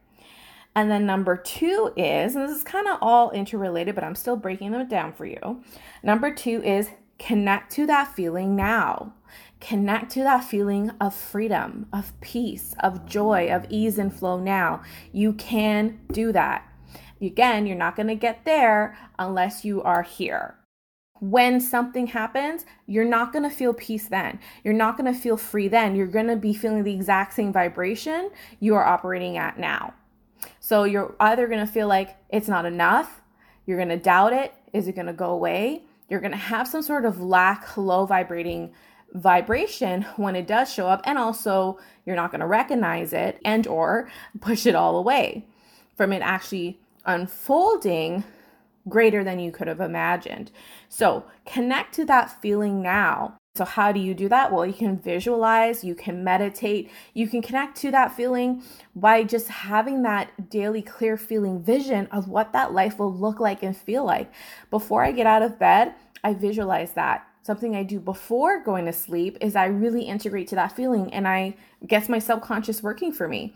And 0.75 0.91
then 0.91 1.05
number 1.05 1.37
two 1.37 1.93
is, 1.97 2.35
and 2.35 2.49
this 2.49 2.57
is 2.57 2.63
kind 2.63 2.89
of 2.89 2.99
all 3.03 3.31
interrelated, 3.31 3.95
but 3.95 4.05
I'm 4.05 4.15
still 4.15 4.37
breaking 4.37 4.73
them 4.73 4.89
down 4.89 5.13
for 5.13 5.27
you. 5.27 5.63
Number 6.03 6.35
two 6.35 6.63
is 6.63 6.91
connect 7.19 7.73
to 7.73 7.87
that 7.87 8.15
feeling 8.15 8.57
now. 8.57 9.15
Connect 9.61 10.11
to 10.13 10.23
that 10.23 10.45
feeling 10.45 10.91
of 11.01 11.15
freedom, 11.15 11.87
of 11.93 12.19
peace, 12.21 12.75
of 12.81 13.07
joy, 13.07 13.49
of 13.49 13.67
ease 13.69 13.99
and 13.99 14.13
flow 14.13 14.41
now. 14.41 14.83
You 15.13 15.35
can 15.35 16.01
do 16.11 16.33
that. 16.33 16.67
Again, 17.21 17.67
you're 17.67 17.77
not 17.77 17.95
going 17.95 18.09
to 18.09 18.17
get 18.17 18.45
there 18.45 18.99
unless 19.19 19.65
you 19.65 19.83
are 19.83 20.03
here. 20.03 20.57
When 21.21 21.61
something 21.61 22.09
happens, 22.09 22.65
you're 22.87 23.05
not 23.05 23.33
going 23.33 23.49
to 23.49 23.55
feel 23.55 23.73
peace 23.73 24.09
then. 24.09 24.41
You're 24.65 24.75
not 24.75 24.97
going 24.97 25.13
to 25.13 25.19
feel 25.19 25.37
free 25.37 25.69
then. 25.69 25.95
You're 25.95 26.09
going 26.09 26.27
to 26.27 26.35
be 26.35 26.53
feeling 26.53 26.83
the 26.83 26.95
exact 26.95 27.35
same 27.35 27.53
vibration 27.53 28.31
you 28.59 28.75
are 28.75 28.85
operating 28.85 29.37
at 29.37 29.57
now. 29.57 29.95
So 30.65 30.85
you're 30.85 31.17
either 31.19 31.49
going 31.49 31.67
to 31.67 31.71
feel 31.71 31.89
like 31.89 32.17
it's 32.31 32.47
not 32.47 32.65
enough, 32.65 33.21
you're 33.67 33.79
going 33.79 33.89
to 33.89 33.97
doubt 33.97 34.33
it, 34.33 34.55
is 34.73 34.87
it 34.87 34.95
going 34.95 35.09
to 35.09 35.13
go 35.13 35.31
away? 35.31 35.83
You're 36.09 36.21
going 36.21 36.31
to 36.31 36.39
have 36.39 36.69
some 36.69 36.83
sort 36.83 37.05
of 37.05 37.21
lack, 37.21 37.77
low 37.77 38.07
vibrating 38.07 38.73
vibration 39.13 40.03
when 40.15 40.37
it 40.37 40.47
does 40.47 40.73
show 40.73 40.87
up 40.87 41.03
and 41.05 41.19
also 41.19 41.81
you're 42.07 42.15
not 42.15 42.31
going 42.31 42.43
to 42.43 42.47
recognize 42.47 43.13
it 43.13 43.41
and 43.45 43.67
or 43.67 44.09
push 44.41 44.65
it 44.65 44.77
all 44.77 44.97
away 44.97 45.45
from 45.97 46.13
it 46.13 46.23
actually 46.23 46.79
unfolding 47.07 48.23
greater 48.89 49.25
than 49.25 49.41
you 49.41 49.51
could 49.51 49.67
have 49.67 49.81
imagined. 49.81 50.53
So, 50.89 51.25
connect 51.45 51.93
to 51.97 52.05
that 52.05 52.41
feeling 52.41 52.81
now. 52.81 53.37
So, 53.55 53.67
how 53.67 53.93
do 53.93 54.01
you 54.01 54.15
do 54.15 54.31
that? 54.31 54.51
Well, 54.51 54.65
you 54.65 54.73
can 54.73 54.99
visualize, 54.99 55.85
you 55.85 55.95
can 55.95 56.25
meditate, 56.25 56.91
you 57.13 57.29
can 57.29 57.43
connect 57.43 57.77
to 57.83 57.91
that 57.91 58.17
feeling 58.17 58.63
by 58.97 59.25
just 59.25 59.49
having 59.49 60.03
that 60.05 60.49
daily 60.49 60.81
clear 60.81 61.19
feeling 61.19 61.63
vision 61.63 62.07
of 62.07 62.29
what 62.29 62.55
that 62.55 62.73
life 62.73 62.99
will 62.99 63.13
look 63.13 63.41
like 63.41 63.63
and 63.63 63.77
feel 63.77 64.07
like. 64.07 64.33
Before 64.71 65.05
I 65.05 65.13
get 65.13 65.27
out 65.27 65.43
of 65.43 65.59
bed, 65.59 65.95
I 66.25 66.33
visualize 66.33 66.93
that 66.93 67.29
something 67.43 67.77
I 67.77 67.83
do 67.83 68.01
before 68.01 68.65
going 68.65 68.87
to 68.87 68.93
sleep 68.93 69.37
is 69.43 69.55
I 69.55 69.67
really 69.67 70.05
integrate 70.05 70.49
to 70.49 70.55
that 70.55 70.75
feeling 70.75 71.13
and 71.13 71.29
I 71.29 71.55
gets 71.87 72.09
my 72.09 72.21
subconscious 72.21 72.83
working 72.83 73.13
for 73.13 73.29
me. 73.29 73.53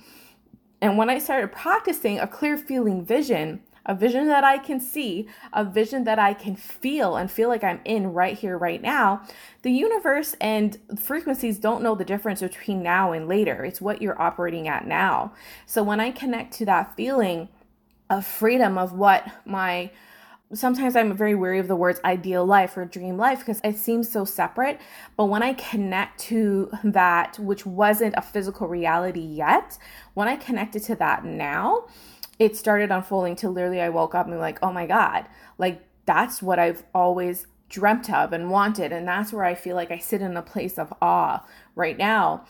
And 0.82 0.98
when 0.98 1.08
I 1.08 1.18
started 1.18 1.52
practicing 1.52 2.18
a 2.18 2.26
clear 2.26 2.58
feeling 2.58 3.02
vision, 3.02 3.62
a 3.86 3.94
vision 3.94 4.26
that 4.26 4.44
I 4.44 4.58
can 4.58 4.80
see, 4.80 5.28
a 5.52 5.64
vision 5.64 6.04
that 6.04 6.18
I 6.18 6.34
can 6.34 6.56
feel 6.56 7.16
and 7.16 7.30
feel 7.30 7.48
like 7.48 7.64
I'm 7.64 7.80
in 7.84 8.12
right 8.12 8.36
here, 8.36 8.58
right 8.58 8.82
now, 8.82 9.22
the 9.62 9.70
universe 9.70 10.34
and 10.40 10.76
frequencies 10.98 11.58
don't 11.58 11.82
know 11.82 11.94
the 11.94 12.04
difference 12.04 12.40
between 12.40 12.82
now 12.82 13.12
and 13.12 13.28
later. 13.28 13.64
It's 13.64 13.80
what 13.80 14.02
you're 14.02 14.20
operating 14.20 14.68
at 14.68 14.86
now. 14.86 15.32
So 15.64 15.82
when 15.82 16.00
I 16.00 16.10
connect 16.10 16.52
to 16.54 16.64
that 16.66 16.94
feeling 16.96 17.48
of 18.10 18.26
freedom 18.26 18.76
of 18.76 18.92
what 18.92 19.24
my 19.44 19.90
sometimes 20.54 20.94
I'm 20.94 21.16
very 21.16 21.34
wary 21.34 21.58
of 21.58 21.68
the 21.68 21.76
words 21.76 22.00
ideal 22.04 22.46
life 22.46 22.76
or 22.76 22.84
dream 22.84 23.16
life 23.16 23.40
because 23.40 23.60
it 23.64 23.78
seems 23.78 24.10
so 24.10 24.24
separate. 24.24 24.80
But 25.16 25.24
when 25.24 25.42
I 25.42 25.54
connect 25.54 26.20
to 26.20 26.70
that, 26.84 27.38
which 27.38 27.66
wasn't 27.66 28.14
a 28.16 28.22
physical 28.22 28.68
reality 28.68 29.20
yet, 29.20 29.76
when 30.14 30.28
I 30.28 30.36
connected 30.36 30.84
to 30.84 30.94
that 30.96 31.24
now, 31.24 31.86
it 32.38 32.56
started 32.56 32.90
unfolding 32.90 33.36
to 33.36 33.48
literally 33.48 33.80
I 33.80 33.88
woke 33.88 34.14
up 34.14 34.26
and 34.26 34.34
I'm 34.34 34.40
like, 34.40 34.58
oh 34.62 34.72
my 34.72 34.86
God, 34.86 35.26
like 35.58 35.82
that's 36.04 36.42
what 36.42 36.58
I've 36.58 36.84
always 36.94 37.46
dreamt 37.68 38.10
of 38.12 38.32
and 38.32 38.50
wanted. 38.50 38.92
And 38.92 39.08
that's 39.08 39.32
where 39.32 39.44
I 39.44 39.54
feel 39.54 39.74
like 39.74 39.90
I 39.90 39.98
sit 39.98 40.22
in 40.22 40.36
a 40.36 40.42
place 40.42 40.78
of 40.78 40.92
awe 41.00 41.44
right 41.74 41.98
now. 41.98 42.44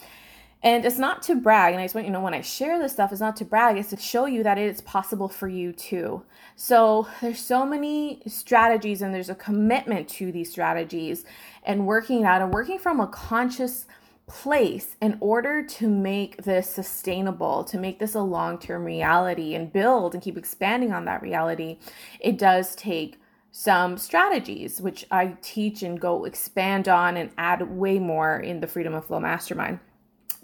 And 0.62 0.84
it's 0.84 0.98
not 0.98 1.22
to 1.24 1.36
brag, 1.36 1.74
and 1.74 1.80
I 1.80 1.84
just 1.84 1.94
want 1.94 2.06
you 2.06 2.12
to 2.12 2.18
know 2.18 2.24
when 2.24 2.34
I 2.34 2.40
share 2.40 2.78
this 2.78 2.92
stuff, 2.92 3.12
it's 3.12 3.20
not 3.20 3.36
to 3.36 3.44
brag, 3.44 3.76
it's 3.76 3.90
to 3.90 3.96
show 3.98 4.26
you 4.26 4.42
that 4.42 4.58
it's 4.58 4.80
possible 4.80 5.28
for 5.28 5.46
you 5.46 5.70
too. 5.72 6.22
So 6.56 7.06
there's 7.20 7.38
so 7.38 7.64
many 7.64 8.22
strategies, 8.26 9.00
and 9.00 9.14
there's 9.14 9.28
a 9.28 9.34
commitment 9.34 10.08
to 10.08 10.32
these 10.32 10.50
strategies 10.50 11.24
and 11.62 11.86
working 11.86 12.24
out 12.24 12.42
and 12.42 12.52
working 12.52 12.78
from 12.78 13.00
a 13.00 13.06
conscious 13.06 13.86
place 14.26 14.96
in 15.00 15.16
order 15.20 15.64
to 15.64 15.88
make 15.88 16.42
this 16.42 16.68
sustainable, 16.68 17.62
to 17.64 17.78
make 17.78 17.98
this 17.98 18.14
a 18.14 18.20
long 18.20 18.58
term 18.58 18.84
reality 18.84 19.54
and 19.54 19.72
build 19.72 20.14
and 20.14 20.22
keep 20.22 20.36
expanding 20.36 20.92
on 20.92 21.04
that 21.04 21.22
reality. 21.22 21.78
It 22.20 22.36
does 22.36 22.74
take 22.74 23.20
some 23.52 23.96
strategies, 23.96 24.80
which 24.80 25.06
I 25.10 25.36
teach 25.40 25.82
and 25.82 26.00
go 26.00 26.24
expand 26.24 26.88
on 26.88 27.16
and 27.16 27.30
add 27.38 27.70
way 27.70 27.98
more 27.98 28.38
in 28.38 28.60
the 28.60 28.66
Freedom 28.66 28.94
and 28.94 29.04
Flow 29.04 29.20
Mastermind. 29.20 29.80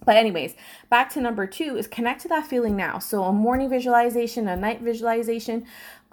But, 0.04 0.16
anyways, 0.16 0.56
back 0.88 1.10
to 1.12 1.20
number 1.20 1.46
two 1.46 1.76
is 1.76 1.86
connect 1.86 2.22
to 2.22 2.28
that 2.28 2.46
feeling 2.46 2.76
now. 2.76 2.98
So, 2.98 3.24
a 3.24 3.32
morning 3.32 3.68
visualization, 3.68 4.48
a 4.48 4.56
night 4.56 4.80
visualization, 4.80 5.66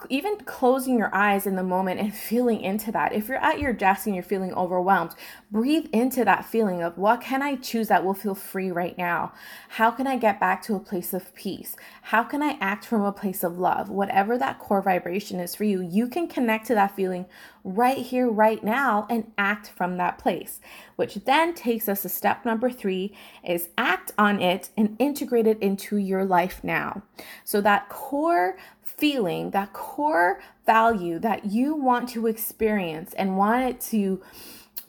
even 0.09 0.37
closing 0.37 0.97
your 0.97 1.13
eyes 1.13 1.45
in 1.45 1.55
the 1.55 1.63
moment 1.63 1.99
and 1.99 2.13
feeling 2.13 2.61
into 2.61 2.91
that. 2.91 3.13
If 3.13 3.27
you're 3.27 3.37
at 3.43 3.59
your 3.59 3.73
desk 3.73 4.05
and 4.05 4.15
you're 4.15 4.23
feeling 4.23 4.53
overwhelmed, 4.53 5.15
breathe 5.51 5.87
into 5.91 6.23
that 6.25 6.45
feeling 6.45 6.81
of 6.81 6.97
what 6.97 7.21
can 7.21 7.41
I 7.41 7.55
choose 7.55 7.87
that 7.87 8.05
will 8.05 8.13
feel 8.13 8.35
free 8.35 8.71
right 8.71 8.97
now? 8.97 9.33
How 9.69 9.91
can 9.91 10.07
I 10.07 10.17
get 10.17 10.39
back 10.39 10.61
to 10.63 10.75
a 10.75 10.79
place 10.79 11.13
of 11.13 11.33
peace? 11.35 11.75
How 12.03 12.23
can 12.23 12.41
I 12.41 12.57
act 12.61 12.85
from 12.85 13.03
a 13.03 13.11
place 13.11 13.43
of 13.43 13.57
love? 13.59 13.89
Whatever 13.89 14.37
that 14.37 14.59
core 14.59 14.81
vibration 14.81 15.39
is 15.39 15.55
for 15.55 15.63
you, 15.63 15.81
you 15.81 16.07
can 16.07 16.27
connect 16.27 16.67
to 16.67 16.75
that 16.75 16.95
feeling 16.95 17.25
right 17.63 17.97
here, 17.97 18.29
right 18.29 18.63
now, 18.63 19.05
and 19.09 19.31
act 19.37 19.69
from 19.69 19.97
that 19.97 20.17
place, 20.17 20.59
which 20.95 21.15
then 21.25 21.53
takes 21.53 21.89
us 21.89 22.01
to 22.03 22.09
step 22.09 22.45
number 22.45 22.69
three 22.69 23.13
is 23.43 23.69
act 23.77 24.11
on 24.17 24.41
it 24.41 24.69
and 24.77 24.95
integrate 24.99 25.47
it 25.47 25.59
into 25.61 25.97
your 25.97 26.25
life 26.25 26.63
now. 26.63 27.03
So 27.43 27.61
that 27.61 27.89
core 27.89 28.57
feeling, 28.97 29.51
that 29.51 29.73
core 29.73 30.41
value 30.65 31.19
that 31.19 31.45
you 31.45 31.75
want 31.75 32.09
to 32.09 32.27
experience 32.27 33.13
and 33.13 33.37
want 33.37 33.63
it 33.63 33.81
to 33.81 34.21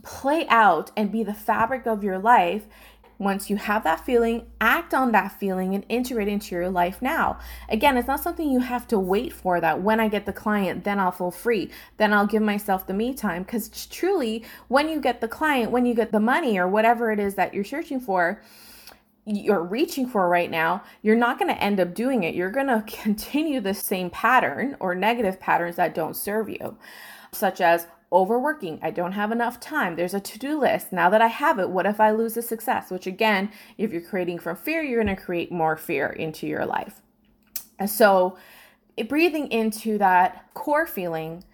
play 0.02 0.46
out 0.48 0.90
and 0.96 1.12
be 1.12 1.22
the 1.22 1.34
fabric 1.34 1.86
of 1.86 2.02
your 2.02 2.18
life, 2.18 2.66
once 3.20 3.50
you 3.50 3.56
have 3.56 3.84
that 3.84 4.04
feeling, 4.04 4.46
act 4.62 4.94
on 4.94 5.12
that 5.12 5.30
feeling 5.38 5.74
and 5.74 5.84
integrate 5.90 6.26
into 6.26 6.54
your 6.54 6.70
life 6.70 7.02
now. 7.02 7.38
Again, 7.68 7.98
it's 7.98 8.08
not 8.08 8.20
something 8.20 8.50
you 8.50 8.60
have 8.60 8.88
to 8.88 8.98
wait 8.98 9.30
for 9.30 9.60
that 9.60 9.82
when 9.82 10.00
I 10.00 10.08
get 10.08 10.24
the 10.24 10.32
client, 10.32 10.84
then 10.84 10.98
I'll 10.98 11.12
feel 11.12 11.30
free, 11.30 11.70
then 11.98 12.14
I'll 12.14 12.26
give 12.26 12.42
myself 12.42 12.86
the 12.86 12.94
me 12.94 13.12
time. 13.12 13.42
Because 13.42 13.68
truly, 13.68 14.42
when 14.68 14.88
you 14.88 15.02
get 15.02 15.20
the 15.20 15.28
client, 15.28 15.70
when 15.70 15.84
you 15.84 15.94
get 15.94 16.12
the 16.12 16.20
money 16.20 16.58
or 16.58 16.66
whatever 16.66 17.12
it 17.12 17.20
is 17.20 17.34
that 17.34 17.52
you're 17.52 17.62
searching 17.62 18.00
for, 18.00 18.40
you're 19.26 19.62
reaching 19.62 20.08
for 20.08 20.28
right 20.28 20.50
now, 20.50 20.82
you're 21.02 21.16
not 21.16 21.38
going 21.38 21.52
to 21.54 21.62
end 21.62 21.78
up 21.80 21.94
doing 21.94 22.22
it. 22.22 22.34
You're 22.34 22.50
going 22.50 22.66
to 22.68 22.84
continue 22.86 23.60
the 23.60 23.74
same 23.74 24.10
pattern 24.10 24.76
or 24.80 24.94
negative 24.94 25.40
patterns 25.40 25.76
that 25.76 25.94
don't 25.94 26.16
serve 26.16 26.48
you, 26.48 26.76
such 27.32 27.60
as 27.60 27.86
overworking. 28.12 28.80
I 28.82 28.90
don't 28.90 29.12
have 29.12 29.30
enough 29.30 29.60
time. 29.60 29.94
There's 29.94 30.14
a 30.14 30.20
to 30.20 30.38
do 30.38 30.58
list. 30.58 30.92
Now 30.92 31.10
that 31.10 31.22
I 31.22 31.28
have 31.28 31.58
it, 31.58 31.70
what 31.70 31.86
if 31.86 32.00
I 32.00 32.10
lose 32.10 32.34
the 32.34 32.42
success? 32.42 32.90
Which, 32.90 33.06
again, 33.06 33.50
if 33.78 33.92
you're 33.92 34.00
creating 34.00 34.40
from 34.40 34.56
fear, 34.56 34.82
you're 34.82 35.02
going 35.02 35.14
to 35.14 35.22
create 35.22 35.52
more 35.52 35.76
fear 35.76 36.08
into 36.08 36.46
your 36.46 36.66
life. 36.66 37.02
And 37.78 37.88
so, 37.88 38.36
breathing 39.08 39.50
into 39.50 39.96
that 39.98 40.46
core 40.54 40.86
feeling, 40.86 41.44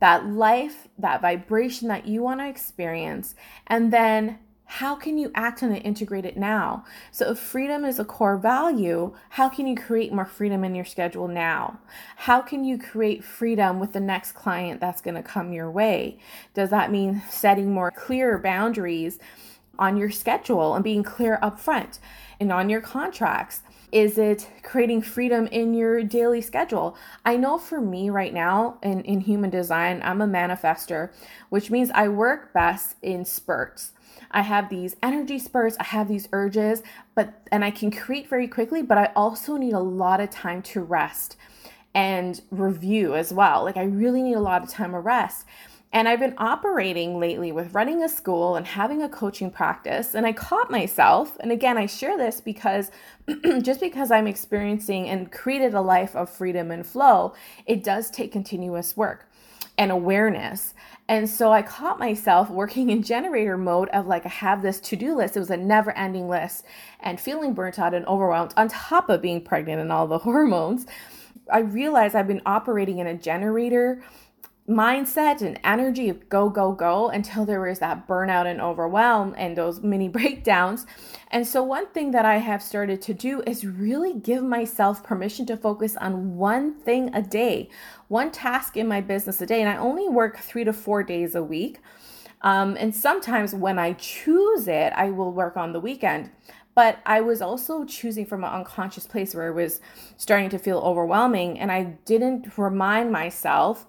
that 0.00 0.26
life, 0.26 0.88
that 0.98 1.20
vibration 1.20 1.88
that 1.88 2.06
you 2.06 2.22
want 2.22 2.40
to 2.40 2.48
experience, 2.48 3.34
and 3.66 3.92
then 3.92 4.38
how 4.66 4.94
can 4.94 5.18
you 5.18 5.30
act 5.34 5.62
on 5.62 5.72
it, 5.72 5.84
integrate 5.84 6.24
it 6.24 6.36
now? 6.36 6.84
So, 7.10 7.30
if 7.30 7.38
freedom 7.38 7.84
is 7.84 7.98
a 7.98 8.04
core 8.04 8.36
value, 8.36 9.14
how 9.30 9.48
can 9.48 9.66
you 9.66 9.76
create 9.76 10.12
more 10.12 10.24
freedom 10.24 10.64
in 10.64 10.74
your 10.74 10.84
schedule 10.84 11.28
now? 11.28 11.78
How 12.16 12.40
can 12.40 12.64
you 12.64 12.78
create 12.78 13.22
freedom 13.22 13.78
with 13.78 13.92
the 13.92 14.00
next 14.00 14.32
client 14.32 14.80
that's 14.80 15.00
going 15.00 15.16
to 15.16 15.22
come 15.22 15.52
your 15.52 15.70
way? 15.70 16.18
Does 16.54 16.70
that 16.70 16.90
mean 16.90 17.22
setting 17.28 17.72
more 17.72 17.90
clear 17.90 18.38
boundaries 18.38 19.18
on 19.78 19.96
your 19.96 20.10
schedule 20.10 20.74
and 20.74 20.82
being 20.82 21.02
clear 21.02 21.38
upfront 21.42 21.98
and 22.40 22.50
on 22.52 22.70
your 22.70 22.80
contracts? 22.80 23.62
Is 23.94 24.18
it 24.18 24.50
creating 24.64 25.02
freedom 25.02 25.46
in 25.46 25.72
your 25.72 26.02
daily 26.02 26.40
schedule? 26.40 26.96
I 27.24 27.36
know 27.36 27.58
for 27.58 27.80
me 27.80 28.10
right 28.10 28.34
now 28.34 28.76
in, 28.82 29.02
in 29.02 29.20
human 29.20 29.50
design, 29.50 30.02
I'm 30.02 30.20
a 30.20 30.26
manifester, 30.26 31.12
which 31.48 31.70
means 31.70 31.92
I 31.94 32.08
work 32.08 32.52
best 32.52 32.96
in 33.02 33.24
spurts. 33.24 33.92
I 34.32 34.42
have 34.42 34.68
these 34.68 34.96
energy 35.00 35.38
spurts, 35.38 35.76
I 35.78 35.84
have 35.84 36.08
these 36.08 36.28
urges, 36.32 36.82
but 37.14 37.46
and 37.52 37.64
I 37.64 37.70
can 37.70 37.92
create 37.92 38.28
very 38.28 38.48
quickly, 38.48 38.82
but 38.82 38.98
I 38.98 39.12
also 39.14 39.56
need 39.56 39.74
a 39.74 39.78
lot 39.78 40.20
of 40.20 40.28
time 40.28 40.60
to 40.62 40.80
rest 40.80 41.36
and 41.94 42.42
review 42.50 43.14
as 43.14 43.32
well. 43.32 43.62
Like 43.62 43.76
I 43.76 43.84
really 43.84 44.22
need 44.22 44.34
a 44.34 44.40
lot 44.40 44.64
of 44.64 44.68
time 44.68 44.92
of 44.92 45.04
rest. 45.04 45.46
And 45.94 46.08
I've 46.08 46.18
been 46.18 46.34
operating 46.38 47.20
lately 47.20 47.52
with 47.52 47.72
running 47.72 48.02
a 48.02 48.08
school 48.08 48.56
and 48.56 48.66
having 48.66 49.00
a 49.00 49.08
coaching 49.08 49.50
practice. 49.50 50.14
And 50.16 50.26
I 50.26 50.32
caught 50.32 50.70
myself, 50.70 51.36
and 51.38 51.52
again, 51.52 51.78
I 51.78 51.86
share 51.86 52.18
this 52.18 52.40
because 52.40 52.90
just 53.62 53.80
because 53.80 54.10
I'm 54.10 54.26
experiencing 54.26 55.08
and 55.08 55.30
created 55.30 55.72
a 55.72 55.80
life 55.80 56.16
of 56.16 56.28
freedom 56.28 56.72
and 56.72 56.84
flow, 56.84 57.32
it 57.64 57.84
does 57.84 58.10
take 58.10 58.32
continuous 58.32 58.96
work. 58.96 59.28
and 59.78 59.90
awareness. 59.90 60.74
And 61.08 61.28
so 61.28 61.52
I 61.52 61.62
caught 61.62 61.98
myself 61.98 62.48
working 62.50 62.90
in 62.90 63.02
generator 63.02 63.56
mode 63.58 63.88
of 63.90 64.06
like, 64.06 64.24
I 64.24 64.30
have 64.30 64.62
this 64.62 64.80
to 64.80 64.96
do 64.96 65.16
list. 65.16 65.36
It 65.36 65.40
was 65.40 65.50
a 65.50 65.56
never 65.56 65.96
ending 65.96 66.28
list 66.28 66.64
and 67.00 67.20
feeling 67.20 67.54
burnt 67.54 67.78
out 67.78 67.94
and 67.94 68.06
overwhelmed 68.06 68.54
on 68.56 68.68
top 68.68 69.08
of 69.10 69.22
being 69.22 69.42
pregnant 69.42 69.80
and 69.80 69.92
all 69.92 70.06
the 70.06 70.18
hormones. 70.28 70.86
I 71.52 71.58
realized 71.60 72.14
I've 72.14 72.28
been 72.28 72.42
operating 72.46 72.98
in 72.98 73.06
a 73.06 73.14
generator 73.14 74.02
mindset 74.68 75.42
and 75.42 75.60
energy 75.62 76.08
of 76.08 76.28
go, 76.30 76.48
go, 76.48 76.72
go 76.72 77.10
until 77.10 77.44
there 77.44 77.60
was 77.60 77.80
that 77.80 78.08
burnout 78.08 78.46
and 78.46 78.60
overwhelm 78.60 79.34
and 79.36 79.56
those 79.56 79.82
mini 79.82 80.08
breakdowns. 80.18 80.86
And 81.30 81.46
so, 81.46 81.62
one 81.62 81.86
thing 81.88 82.12
that 82.12 82.24
I 82.24 82.38
have 82.38 82.62
started 82.62 83.02
to 83.02 83.14
do 83.14 83.42
is 83.46 83.66
really 83.66 84.14
give 84.14 84.42
myself 84.42 85.02
permission 85.02 85.44
to 85.46 85.56
focus 85.56 85.96
on 85.96 86.36
one 86.36 86.74
thing 86.74 87.14
a 87.14 87.22
day, 87.22 87.68
one 88.08 88.30
task 88.30 88.76
in 88.76 88.88
my 88.88 89.00
business 89.00 89.40
a 89.40 89.46
day. 89.46 89.60
And 89.60 89.68
I 89.68 89.76
only 89.76 90.08
work 90.08 90.38
three 90.38 90.64
to 90.64 90.72
four 90.72 91.02
days 91.02 91.34
a 91.34 91.42
week. 91.42 91.80
Um, 92.40 92.76
and 92.78 92.94
sometimes 92.94 93.54
when 93.54 93.78
I 93.78 93.94
choose 93.94 94.68
it, 94.68 94.92
I 94.94 95.10
will 95.10 95.32
work 95.32 95.56
on 95.56 95.72
the 95.72 95.80
weekend. 95.80 96.30
But 96.74 96.98
I 97.06 97.20
was 97.20 97.40
also 97.40 97.84
choosing 97.84 98.26
from 98.26 98.44
an 98.44 98.52
unconscious 98.52 99.06
place 99.06 99.34
where 99.34 99.48
it 99.48 99.54
was 99.54 99.80
starting 100.16 100.50
to 100.50 100.58
feel 100.58 100.78
overwhelming. 100.78 101.58
And 101.58 101.70
I 101.70 101.96
didn't 102.04 102.58
remind 102.58 103.12
myself 103.12 103.86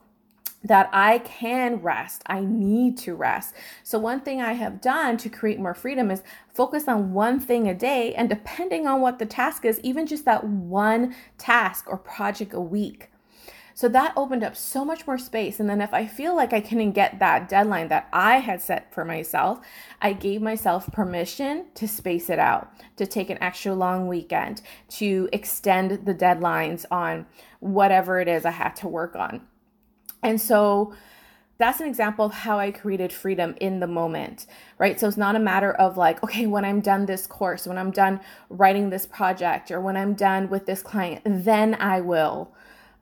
that 0.65 0.89
I 0.91 1.19
can 1.19 1.77
rest. 1.77 2.24
I 2.25 2.41
need 2.41 2.98
to 3.00 3.15
rest. 3.15 3.53
So, 3.84 4.00
one 4.00 4.22
thing 4.22 4.41
I 4.41 4.53
have 4.53 4.81
done 4.81 5.15
to 5.17 5.29
create 5.29 5.60
more 5.60 5.75
freedom 5.75 6.12
is 6.12 6.24
focus 6.53 6.88
on 6.88 7.13
one 7.13 7.39
thing 7.39 7.67
a 7.67 7.74
day. 7.74 8.13
And 8.15 8.27
depending 8.27 8.88
on 8.88 9.00
what 9.00 9.19
the 9.19 9.25
task 9.25 9.63
is, 9.63 9.79
even 9.81 10.07
just 10.07 10.25
that 10.25 10.43
one 10.43 11.15
task 11.38 11.86
or 11.88 11.98
project 11.98 12.53
a 12.53 12.60
week. 12.60 13.10
So 13.77 13.89
that 13.89 14.13
opened 14.15 14.41
up 14.41 14.55
so 14.55 14.86
much 14.86 15.05
more 15.05 15.17
space. 15.17 15.60
And 15.60 15.69
then 15.69 15.81
if 15.81 15.93
I 15.93 16.07
feel 16.07 16.34
like 16.34 16.53
I 16.53 16.62
couldn't 16.62 16.93
get 16.93 17.19
that 17.19 17.50
deadline 17.50 17.89
that 17.89 18.07
I 18.13 18.38
had 18.38 18.62
set 18.62 18.93
for 18.93 19.03
myself, 19.03 19.60
I 20.01 20.13
gave 20.13 20.41
myself 20.41 20.89
permission 20.93 21.65
to 21.75 21.86
space 21.86 22.29
it 22.29 22.39
out, 22.39 22.72
to 22.95 23.05
take 23.05 23.29
an 23.29 23.38
extra 23.43 23.75
long 23.75 24.07
weekend, 24.07 24.62
to 24.91 25.27
extend 25.34 26.05
the 26.05 26.15
deadlines 26.15 26.86
on 26.89 27.25
whatever 27.60 28.22
it 28.22 28.29
is 28.29 28.45
I 28.45 28.51
had 28.51 28.77
to 28.77 28.88
work 28.88 29.13
on. 29.13 29.41
And 30.24 30.39
so 30.41 30.93
that's 31.57 31.79
an 31.79 31.88
example 31.88 32.25
of 32.25 32.34
how 32.34 32.60
I 32.60 32.72
created 32.72 33.13
freedom 33.13 33.55
in 33.62 33.79
the 33.79 33.88
moment, 33.88 34.45
right? 34.77 35.00
So 35.00 35.07
it's 35.07 35.17
not 35.17 35.36
a 35.36 35.39
matter 35.39 35.72
of 35.72 35.95
like, 35.95 36.22
okay, 36.24 36.48
when 36.48 36.65
I'm 36.65 36.81
done 36.81 37.05
this 37.05 37.27
course, 37.27 37.65
when 37.65 37.77
I'm 37.77 37.91
done 37.91 38.19
writing 38.50 38.89
this 38.89 39.05
project, 39.05 39.72
or 39.72 39.79
when 39.79 39.95
I'm 39.95 40.15
done 40.15 40.50
with 40.50 40.65
this 40.65 40.81
client, 40.81 41.22
then 41.25 41.75
I 41.75 42.01
will 42.01 42.53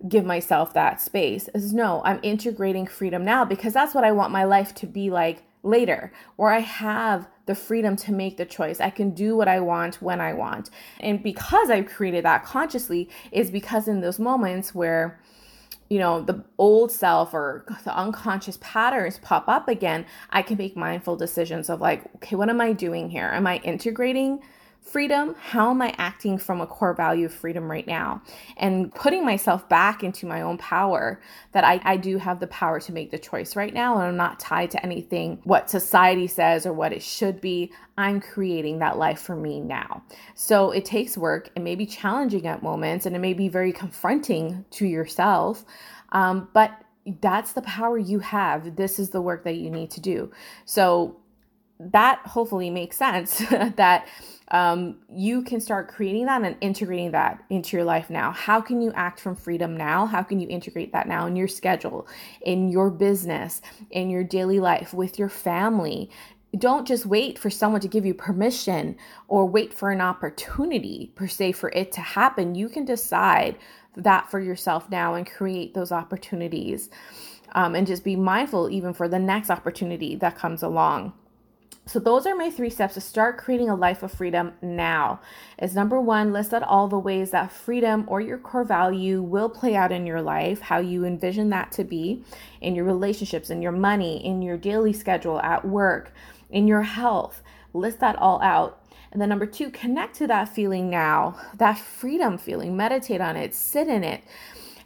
give 0.08 0.26
myself 0.26 0.74
that 0.74 1.02
space. 1.02 1.50
Is 1.56 1.74
no, 1.74 2.02
I'm 2.06 2.20
integrating 2.22 2.86
freedom 2.86 3.26
now 3.26 3.44
because 3.46 3.74
that's 3.74 3.96
what 3.96 4.04
I 4.04 4.12
want 4.12 4.32
my 4.32 4.44
life 4.44 4.76
to 4.76 4.88
be 4.88 5.10
like 5.10 5.44
later, 5.64 6.12
where 6.36 6.52
I 6.52 6.60
have 6.60 7.28
the 7.46 7.56
freedom 7.56 7.96
to 7.96 8.12
make 8.12 8.38
the 8.38 8.46
choice. 8.46 8.80
I 8.80 8.90
can 8.90 9.12
do 9.12 9.36
what 9.36 9.48
I 9.48 9.62
want 9.62 10.02
when 10.02 10.22
I 10.22 10.34
want. 10.34 10.70
And 11.00 11.24
because 11.24 11.70
I've 11.70 11.88
created 11.88 12.26
that 12.26 12.44
consciously, 12.44 13.10
is 13.32 13.50
because 13.50 13.88
in 13.88 14.02
those 14.02 14.20
moments 14.20 14.76
where 14.76 15.20
you 15.90 16.00
know, 16.00 16.22
the 16.22 16.44
old 16.58 16.92
self 16.92 17.34
or 17.34 17.66
the 17.84 17.96
unconscious 17.96 18.58
patterns 18.62 19.20
pop 19.20 19.48
up 19.48 19.68
again, 19.68 20.06
I 20.30 20.42
can 20.42 20.58
make 20.58 20.76
mindful 20.76 21.16
decisions 21.16 21.70
of 21.70 21.82
like, 21.82 22.04
okay, 22.16 22.36
what 22.36 22.50
am 22.50 22.62
I 22.62 22.74
doing 22.74 23.10
here? 23.10 23.30
Am 23.34 23.46
I 23.46 23.58
integrating 23.58 24.42
freedom? 24.84 25.34
How 25.40 25.72
am 25.72 25.82
I 25.82 25.96
acting 25.98 26.38
from 26.38 26.60
a 26.60 26.68
core 26.68 26.94
value 26.94 27.26
of 27.26 27.34
freedom 27.34 27.72
right 27.72 27.88
now? 27.88 28.22
And 28.58 28.94
putting 28.94 29.26
myself 29.26 29.68
back 29.70 30.04
into 30.04 30.26
my 30.26 30.42
own 30.42 30.58
power 30.58 31.22
that 31.54 31.64
I, 31.64 31.80
I 31.84 31.98
do 31.98 32.18
have 32.18 32.40
the 32.40 32.48
power 32.48 32.80
to 32.82 32.92
make 32.92 33.10
the 33.10 33.18
choice 33.18 33.56
right 33.56 33.74
now. 33.74 33.96
And 33.96 34.04
I'm 34.04 34.18
not 34.18 34.40
tied 34.40 34.72
to 34.72 34.84
anything 34.84 35.40
what 35.46 35.70
society 35.70 36.28
says 36.28 36.66
or 36.66 36.74
what 36.74 36.92
it 36.92 37.02
should 37.02 37.40
be. 37.40 37.72
I'm 37.98 38.20
creating 38.20 38.80
that 38.80 38.98
life 38.98 39.22
for 39.22 39.36
me 39.36 39.62
now. 39.62 40.04
So 40.36 40.72
it 40.72 40.86
takes 40.86 41.18
work. 41.18 41.50
It 41.56 41.62
may 41.62 41.76
be 41.76 41.86
challenging 41.86 42.46
at 42.46 42.62
moments 42.62 43.06
and 43.06 43.16
it 43.16 43.20
may 43.20 43.34
be 43.34 43.48
very 43.48 43.72
confronting 43.72 44.66
to 44.72 44.86
yourself. 44.86 45.64
Um, 46.12 46.50
but 46.54 46.78
that's 47.22 47.54
the 47.54 47.62
power 47.62 47.98
you 47.98 48.20
have. 48.20 48.76
This 48.76 49.00
is 49.00 49.10
the 49.10 49.22
work 49.22 49.44
that 49.44 49.56
you 49.56 49.70
need 49.70 49.92
to 49.92 50.02
do. 50.02 50.32
So 50.66 51.18
that 51.92 52.20
hopefully 52.26 52.70
makes 52.70 52.98
sense 52.98 53.38
that 53.76 54.08
um, 54.50 54.98
you 55.12 55.42
can 55.42 55.60
start 55.60 55.88
creating 55.88 56.26
that 56.26 56.44
and 56.44 56.56
integrating 56.62 57.12
that 57.12 57.44
into 57.50 57.76
your 57.76 57.86
life 57.86 58.10
now. 58.10 58.32
How 58.32 58.62
can 58.62 58.82
you 58.82 58.92
act 58.94 59.20
from 59.20 59.36
freedom 59.36 59.76
now? 59.76 60.06
How 60.06 60.22
can 60.22 60.40
you 60.40 60.48
integrate 60.48 60.92
that 60.94 61.08
now 61.08 61.26
in 61.26 61.36
your 61.36 61.48
schedule, 61.48 62.08
in 62.42 62.70
your 62.70 62.92
business, 62.92 63.62
in 63.90 64.10
your 64.10 64.24
daily 64.24 64.60
life, 64.60 64.94
with 64.94 65.18
your 65.18 65.30
family? 65.30 66.10
Don't 66.58 66.88
just 66.88 67.08
wait 67.08 67.40
for 67.40 67.50
someone 67.50 67.82
to 67.82 67.88
give 67.88 68.06
you 68.06 68.14
permission 68.14 68.96
or 69.28 69.48
wait 69.48 69.74
for 69.74 69.90
an 69.90 70.02
opportunity, 70.02 71.12
per 71.16 71.28
se, 71.28 71.54
for 71.54 71.72
it 71.72 71.92
to 71.94 72.02
happen. 72.02 72.54
You 72.54 72.70
can 72.70 72.86
decide 72.86 73.58
that 73.96 74.30
for 74.30 74.40
yourself 74.40 74.90
now 74.92 75.16
and 75.16 75.26
create 75.26 75.74
those 75.74 75.92
opportunities. 75.92 76.90
Um, 77.56 77.76
and 77.76 77.86
just 77.86 78.04
be 78.04 78.16
mindful 78.16 78.70
even 78.72 78.94
for 78.94 79.08
the 79.08 79.20
next 79.20 79.52
opportunity 79.52 80.16
that 80.16 80.36
comes 80.36 80.64
along. 80.64 81.14
So 81.86 82.00
those 82.00 82.26
are 82.26 82.36
my 82.36 82.50
three 82.50 82.70
steps 82.70 82.94
to 82.94 83.02
start 83.02 83.38
creating 83.38 83.70
a 83.70 83.76
life 83.76 84.04
of 84.04 84.12
freedom 84.12 84.54
now. 84.62 85.20
Is 85.62 85.76
number 85.76 86.00
one, 86.00 86.32
list 86.32 86.54
out 86.54 86.64
all 86.64 86.88
the 86.88 86.98
ways 86.98 87.32
that 87.32 87.52
freedom 87.52 88.06
or 88.08 88.22
your 88.22 88.38
core 88.38 88.64
value 88.64 89.22
will 89.22 89.50
play 89.50 89.76
out 89.76 89.92
in 89.92 90.06
your 90.06 90.22
life, 90.22 90.62
how 90.62 90.80
you 90.80 91.04
envision 91.04 91.50
that 91.50 91.74
to 91.74 91.84
be 91.84 92.24
in 92.62 92.74
your 92.74 92.86
relationships, 92.86 93.50
in 93.50 93.62
your 93.62 93.74
money, 93.74 94.26
in 94.26 94.42
your 94.42 94.56
daily 94.56 94.94
schedule, 94.94 95.42
at 95.42 95.66
work, 95.66 96.14
in 96.50 96.68
your 96.68 96.84
health. 96.84 97.42
List 97.74 98.00
that 98.00 98.16
all 98.16 98.42
out. 98.42 98.80
And 99.12 99.22
then 99.22 99.28
number 99.30 99.46
two, 99.46 99.70
connect 99.70 100.16
to 100.16 100.28
that 100.28 100.50
feeling 100.50 100.90
now, 100.90 101.38
that 101.58 101.78
freedom 101.78 102.38
feeling, 102.38 102.78
meditate 102.78 103.22
on 103.22 103.36
it, 103.36 103.54
sit 103.54 103.90
in 103.90 104.06
it. 104.06 104.24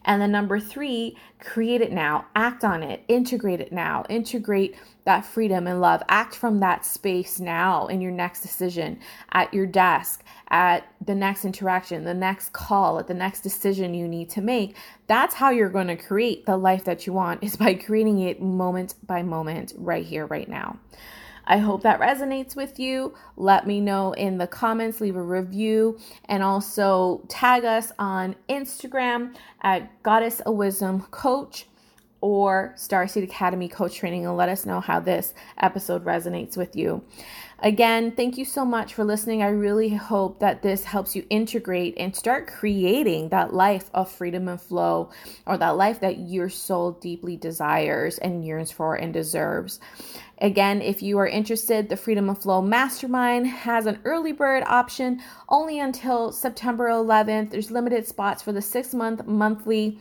And 0.08 0.22
then 0.22 0.32
number 0.32 0.60
three, 0.60 1.18
create 1.40 1.82
it 1.82 1.92
now, 1.92 2.26
act 2.34 2.64
on 2.64 2.82
it, 2.82 3.04
integrate 3.10 3.60
it 3.60 3.74
now, 3.74 4.06
integrate 4.10 4.78
that 5.04 5.26
freedom 5.26 5.68
and 5.68 5.82
love. 5.82 6.02
Act 6.08 6.34
from 6.34 6.62
that 6.62 6.86
space 6.86 7.42
now 7.42 7.88
in 7.88 8.00
your 8.00 8.12
next 8.12 8.42
decision, 8.42 9.00
at 9.34 9.54
your 9.54 9.66
desk, 9.66 10.24
at 10.48 10.88
the 11.06 11.14
next 11.14 11.44
interaction, 11.44 12.06
the 12.06 12.14
next 12.14 12.54
call, 12.54 13.00
at 13.00 13.08
the 13.08 13.14
next 13.14 13.42
decision 13.42 13.94
you 13.94 14.08
need 14.08 14.30
to 14.30 14.42
make. 14.42 14.78
That's 15.08 15.36
how 15.36 15.50
you're 15.50 15.70
going 15.70 15.88
to 15.88 15.98
create 15.98 16.46
the 16.46 16.56
life 16.56 16.86
that 16.86 17.06
you 17.06 17.12
want, 17.12 17.44
is 17.44 17.58
by 17.58 17.74
creating 17.74 18.20
it 18.22 18.42
moment 18.42 18.96
by 19.06 19.24
moment, 19.24 19.74
right 19.78 20.06
here, 20.06 20.26
right 20.26 20.48
now. 20.48 20.80
I 21.48 21.58
hope 21.58 21.82
that 21.84 22.00
resonates 22.00 22.56
with 22.56 22.78
you. 22.78 23.16
Let 23.38 23.66
me 23.66 23.80
know 23.80 24.12
in 24.12 24.38
the 24.38 24.48
comments, 24.48 25.00
leave 25.00 25.16
a 25.16 25.22
review, 25.22 25.98
and 26.26 26.44
also 26.44 27.24
tag 27.30 27.64
us 27.64 27.92
on 27.98 28.36
Instagram 28.50 29.34
at 29.62 30.04
Goddess 30.04 30.42
of 30.42 30.56
Wisdom 30.56 31.02
Coach 31.10 31.66
or 32.20 32.74
Starseed 32.76 33.24
Academy 33.24 33.70
Coach 33.70 33.96
Training 33.96 34.26
and 34.26 34.36
let 34.36 34.50
us 34.50 34.66
know 34.66 34.82
how 34.82 35.00
this 35.00 35.34
episode 35.60 36.04
resonates 36.04 36.58
with 36.58 36.76
you. 36.76 37.04
Again, 37.60 38.12
thank 38.12 38.38
you 38.38 38.46
so 38.46 38.64
much 38.64 38.94
for 38.94 39.04
listening. 39.04 39.42
I 39.42 39.48
really 39.48 39.90
hope 39.90 40.40
that 40.40 40.62
this 40.62 40.84
helps 40.84 41.16
you 41.16 41.26
integrate 41.32 41.96
and 41.98 42.16
start 42.16 42.48
creating 42.48 43.30
that 43.30 43.54
life 43.54 43.90
of 43.96 44.12
freedom 44.12 44.48
and 44.48 44.62
flow 44.62 45.10
or 45.48 45.58
that 45.58 45.76
life 45.76 46.00
that 46.02 46.20
your 46.20 46.50
soul 46.50 46.92
deeply 46.92 47.36
desires 47.36 48.20
and 48.20 48.46
yearns 48.46 48.72
for 48.72 48.96
and 48.96 49.12
deserves. 49.12 49.80
Again, 50.40 50.82
if 50.82 51.02
you 51.02 51.18
are 51.18 51.28
interested, 51.28 51.90
the 51.90 51.98
Freedom 51.98 52.30
and 52.30 52.38
Flow 52.38 52.62
Mastermind 52.62 53.48
has 53.48 53.88
an 53.88 54.00
early 54.06 54.32
bird 54.32 54.64
option 54.68 55.22
only 55.50 55.80
until 55.80 56.32
September 56.32 56.90
11th. 56.90 57.50
There's 57.50 57.72
limited 57.72 58.08
spots 58.08 58.44
for 58.44 58.52
the 58.52 58.62
six 58.62 58.94
month 58.94 59.26
monthly 59.26 60.00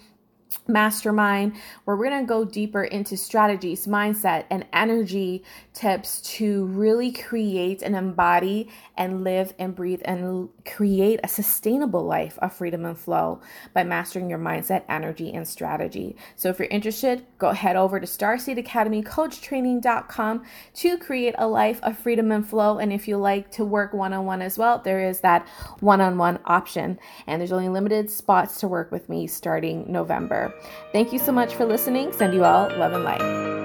mastermind 0.68 1.56
where 1.84 1.96
we're 1.96 2.08
going 2.08 2.24
to 2.24 2.26
go 2.26 2.44
deeper 2.44 2.84
into 2.84 3.16
strategies, 3.16 3.86
mindset, 3.86 4.44
and 4.50 4.66
energy 4.72 5.44
tips 5.72 6.20
to 6.22 6.66
really 6.66 7.12
create 7.12 7.82
and 7.82 7.94
embody 7.94 8.68
and 8.96 9.22
live 9.24 9.54
and 9.58 9.74
breathe 9.74 10.00
and 10.04 10.48
create 10.64 11.20
a 11.22 11.28
sustainable 11.28 12.04
life 12.04 12.38
of 12.40 12.52
freedom 12.52 12.84
and 12.84 12.98
flow 12.98 13.40
by 13.74 13.84
mastering 13.84 14.30
your 14.30 14.38
mindset, 14.38 14.82
energy, 14.88 15.32
and 15.32 15.46
strategy. 15.46 16.16
So 16.34 16.48
if 16.48 16.58
you're 16.58 16.66
interested, 16.68 17.26
go 17.38 17.52
head 17.52 17.76
over 17.76 18.00
to 18.00 18.06
starseedacademycoachtraining.com 18.06 20.44
to 20.74 20.98
create 20.98 21.34
a 21.38 21.46
life 21.46 21.80
of 21.82 21.98
freedom 21.98 22.32
and 22.32 22.46
flow. 22.46 22.78
And 22.78 22.92
if 22.92 23.08
you 23.08 23.16
like 23.16 23.50
to 23.52 23.64
work 23.64 23.92
one 23.92 24.12
on 24.12 24.26
one 24.26 24.42
as 24.42 24.58
well, 24.58 24.78
there 24.78 25.00
is 25.00 25.20
that 25.20 25.48
one 25.80 26.00
on 26.00 26.18
one 26.18 26.38
option. 26.44 26.98
And 27.26 27.40
there's 27.40 27.52
only 27.52 27.68
limited 27.68 28.10
spots 28.10 28.60
to 28.60 28.68
work 28.68 28.90
with 28.90 29.08
me 29.08 29.26
starting 29.26 29.90
November. 29.90 30.45
Thank 30.92 31.12
you 31.12 31.18
so 31.18 31.32
much 31.32 31.54
for 31.54 31.64
listening. 31.64 32.12
Send 32.12 32.34
you 32.34 32.44
all 32.44 32.68
love 32.76 32.92
and 32.92 33.04
light. 33.04 33.55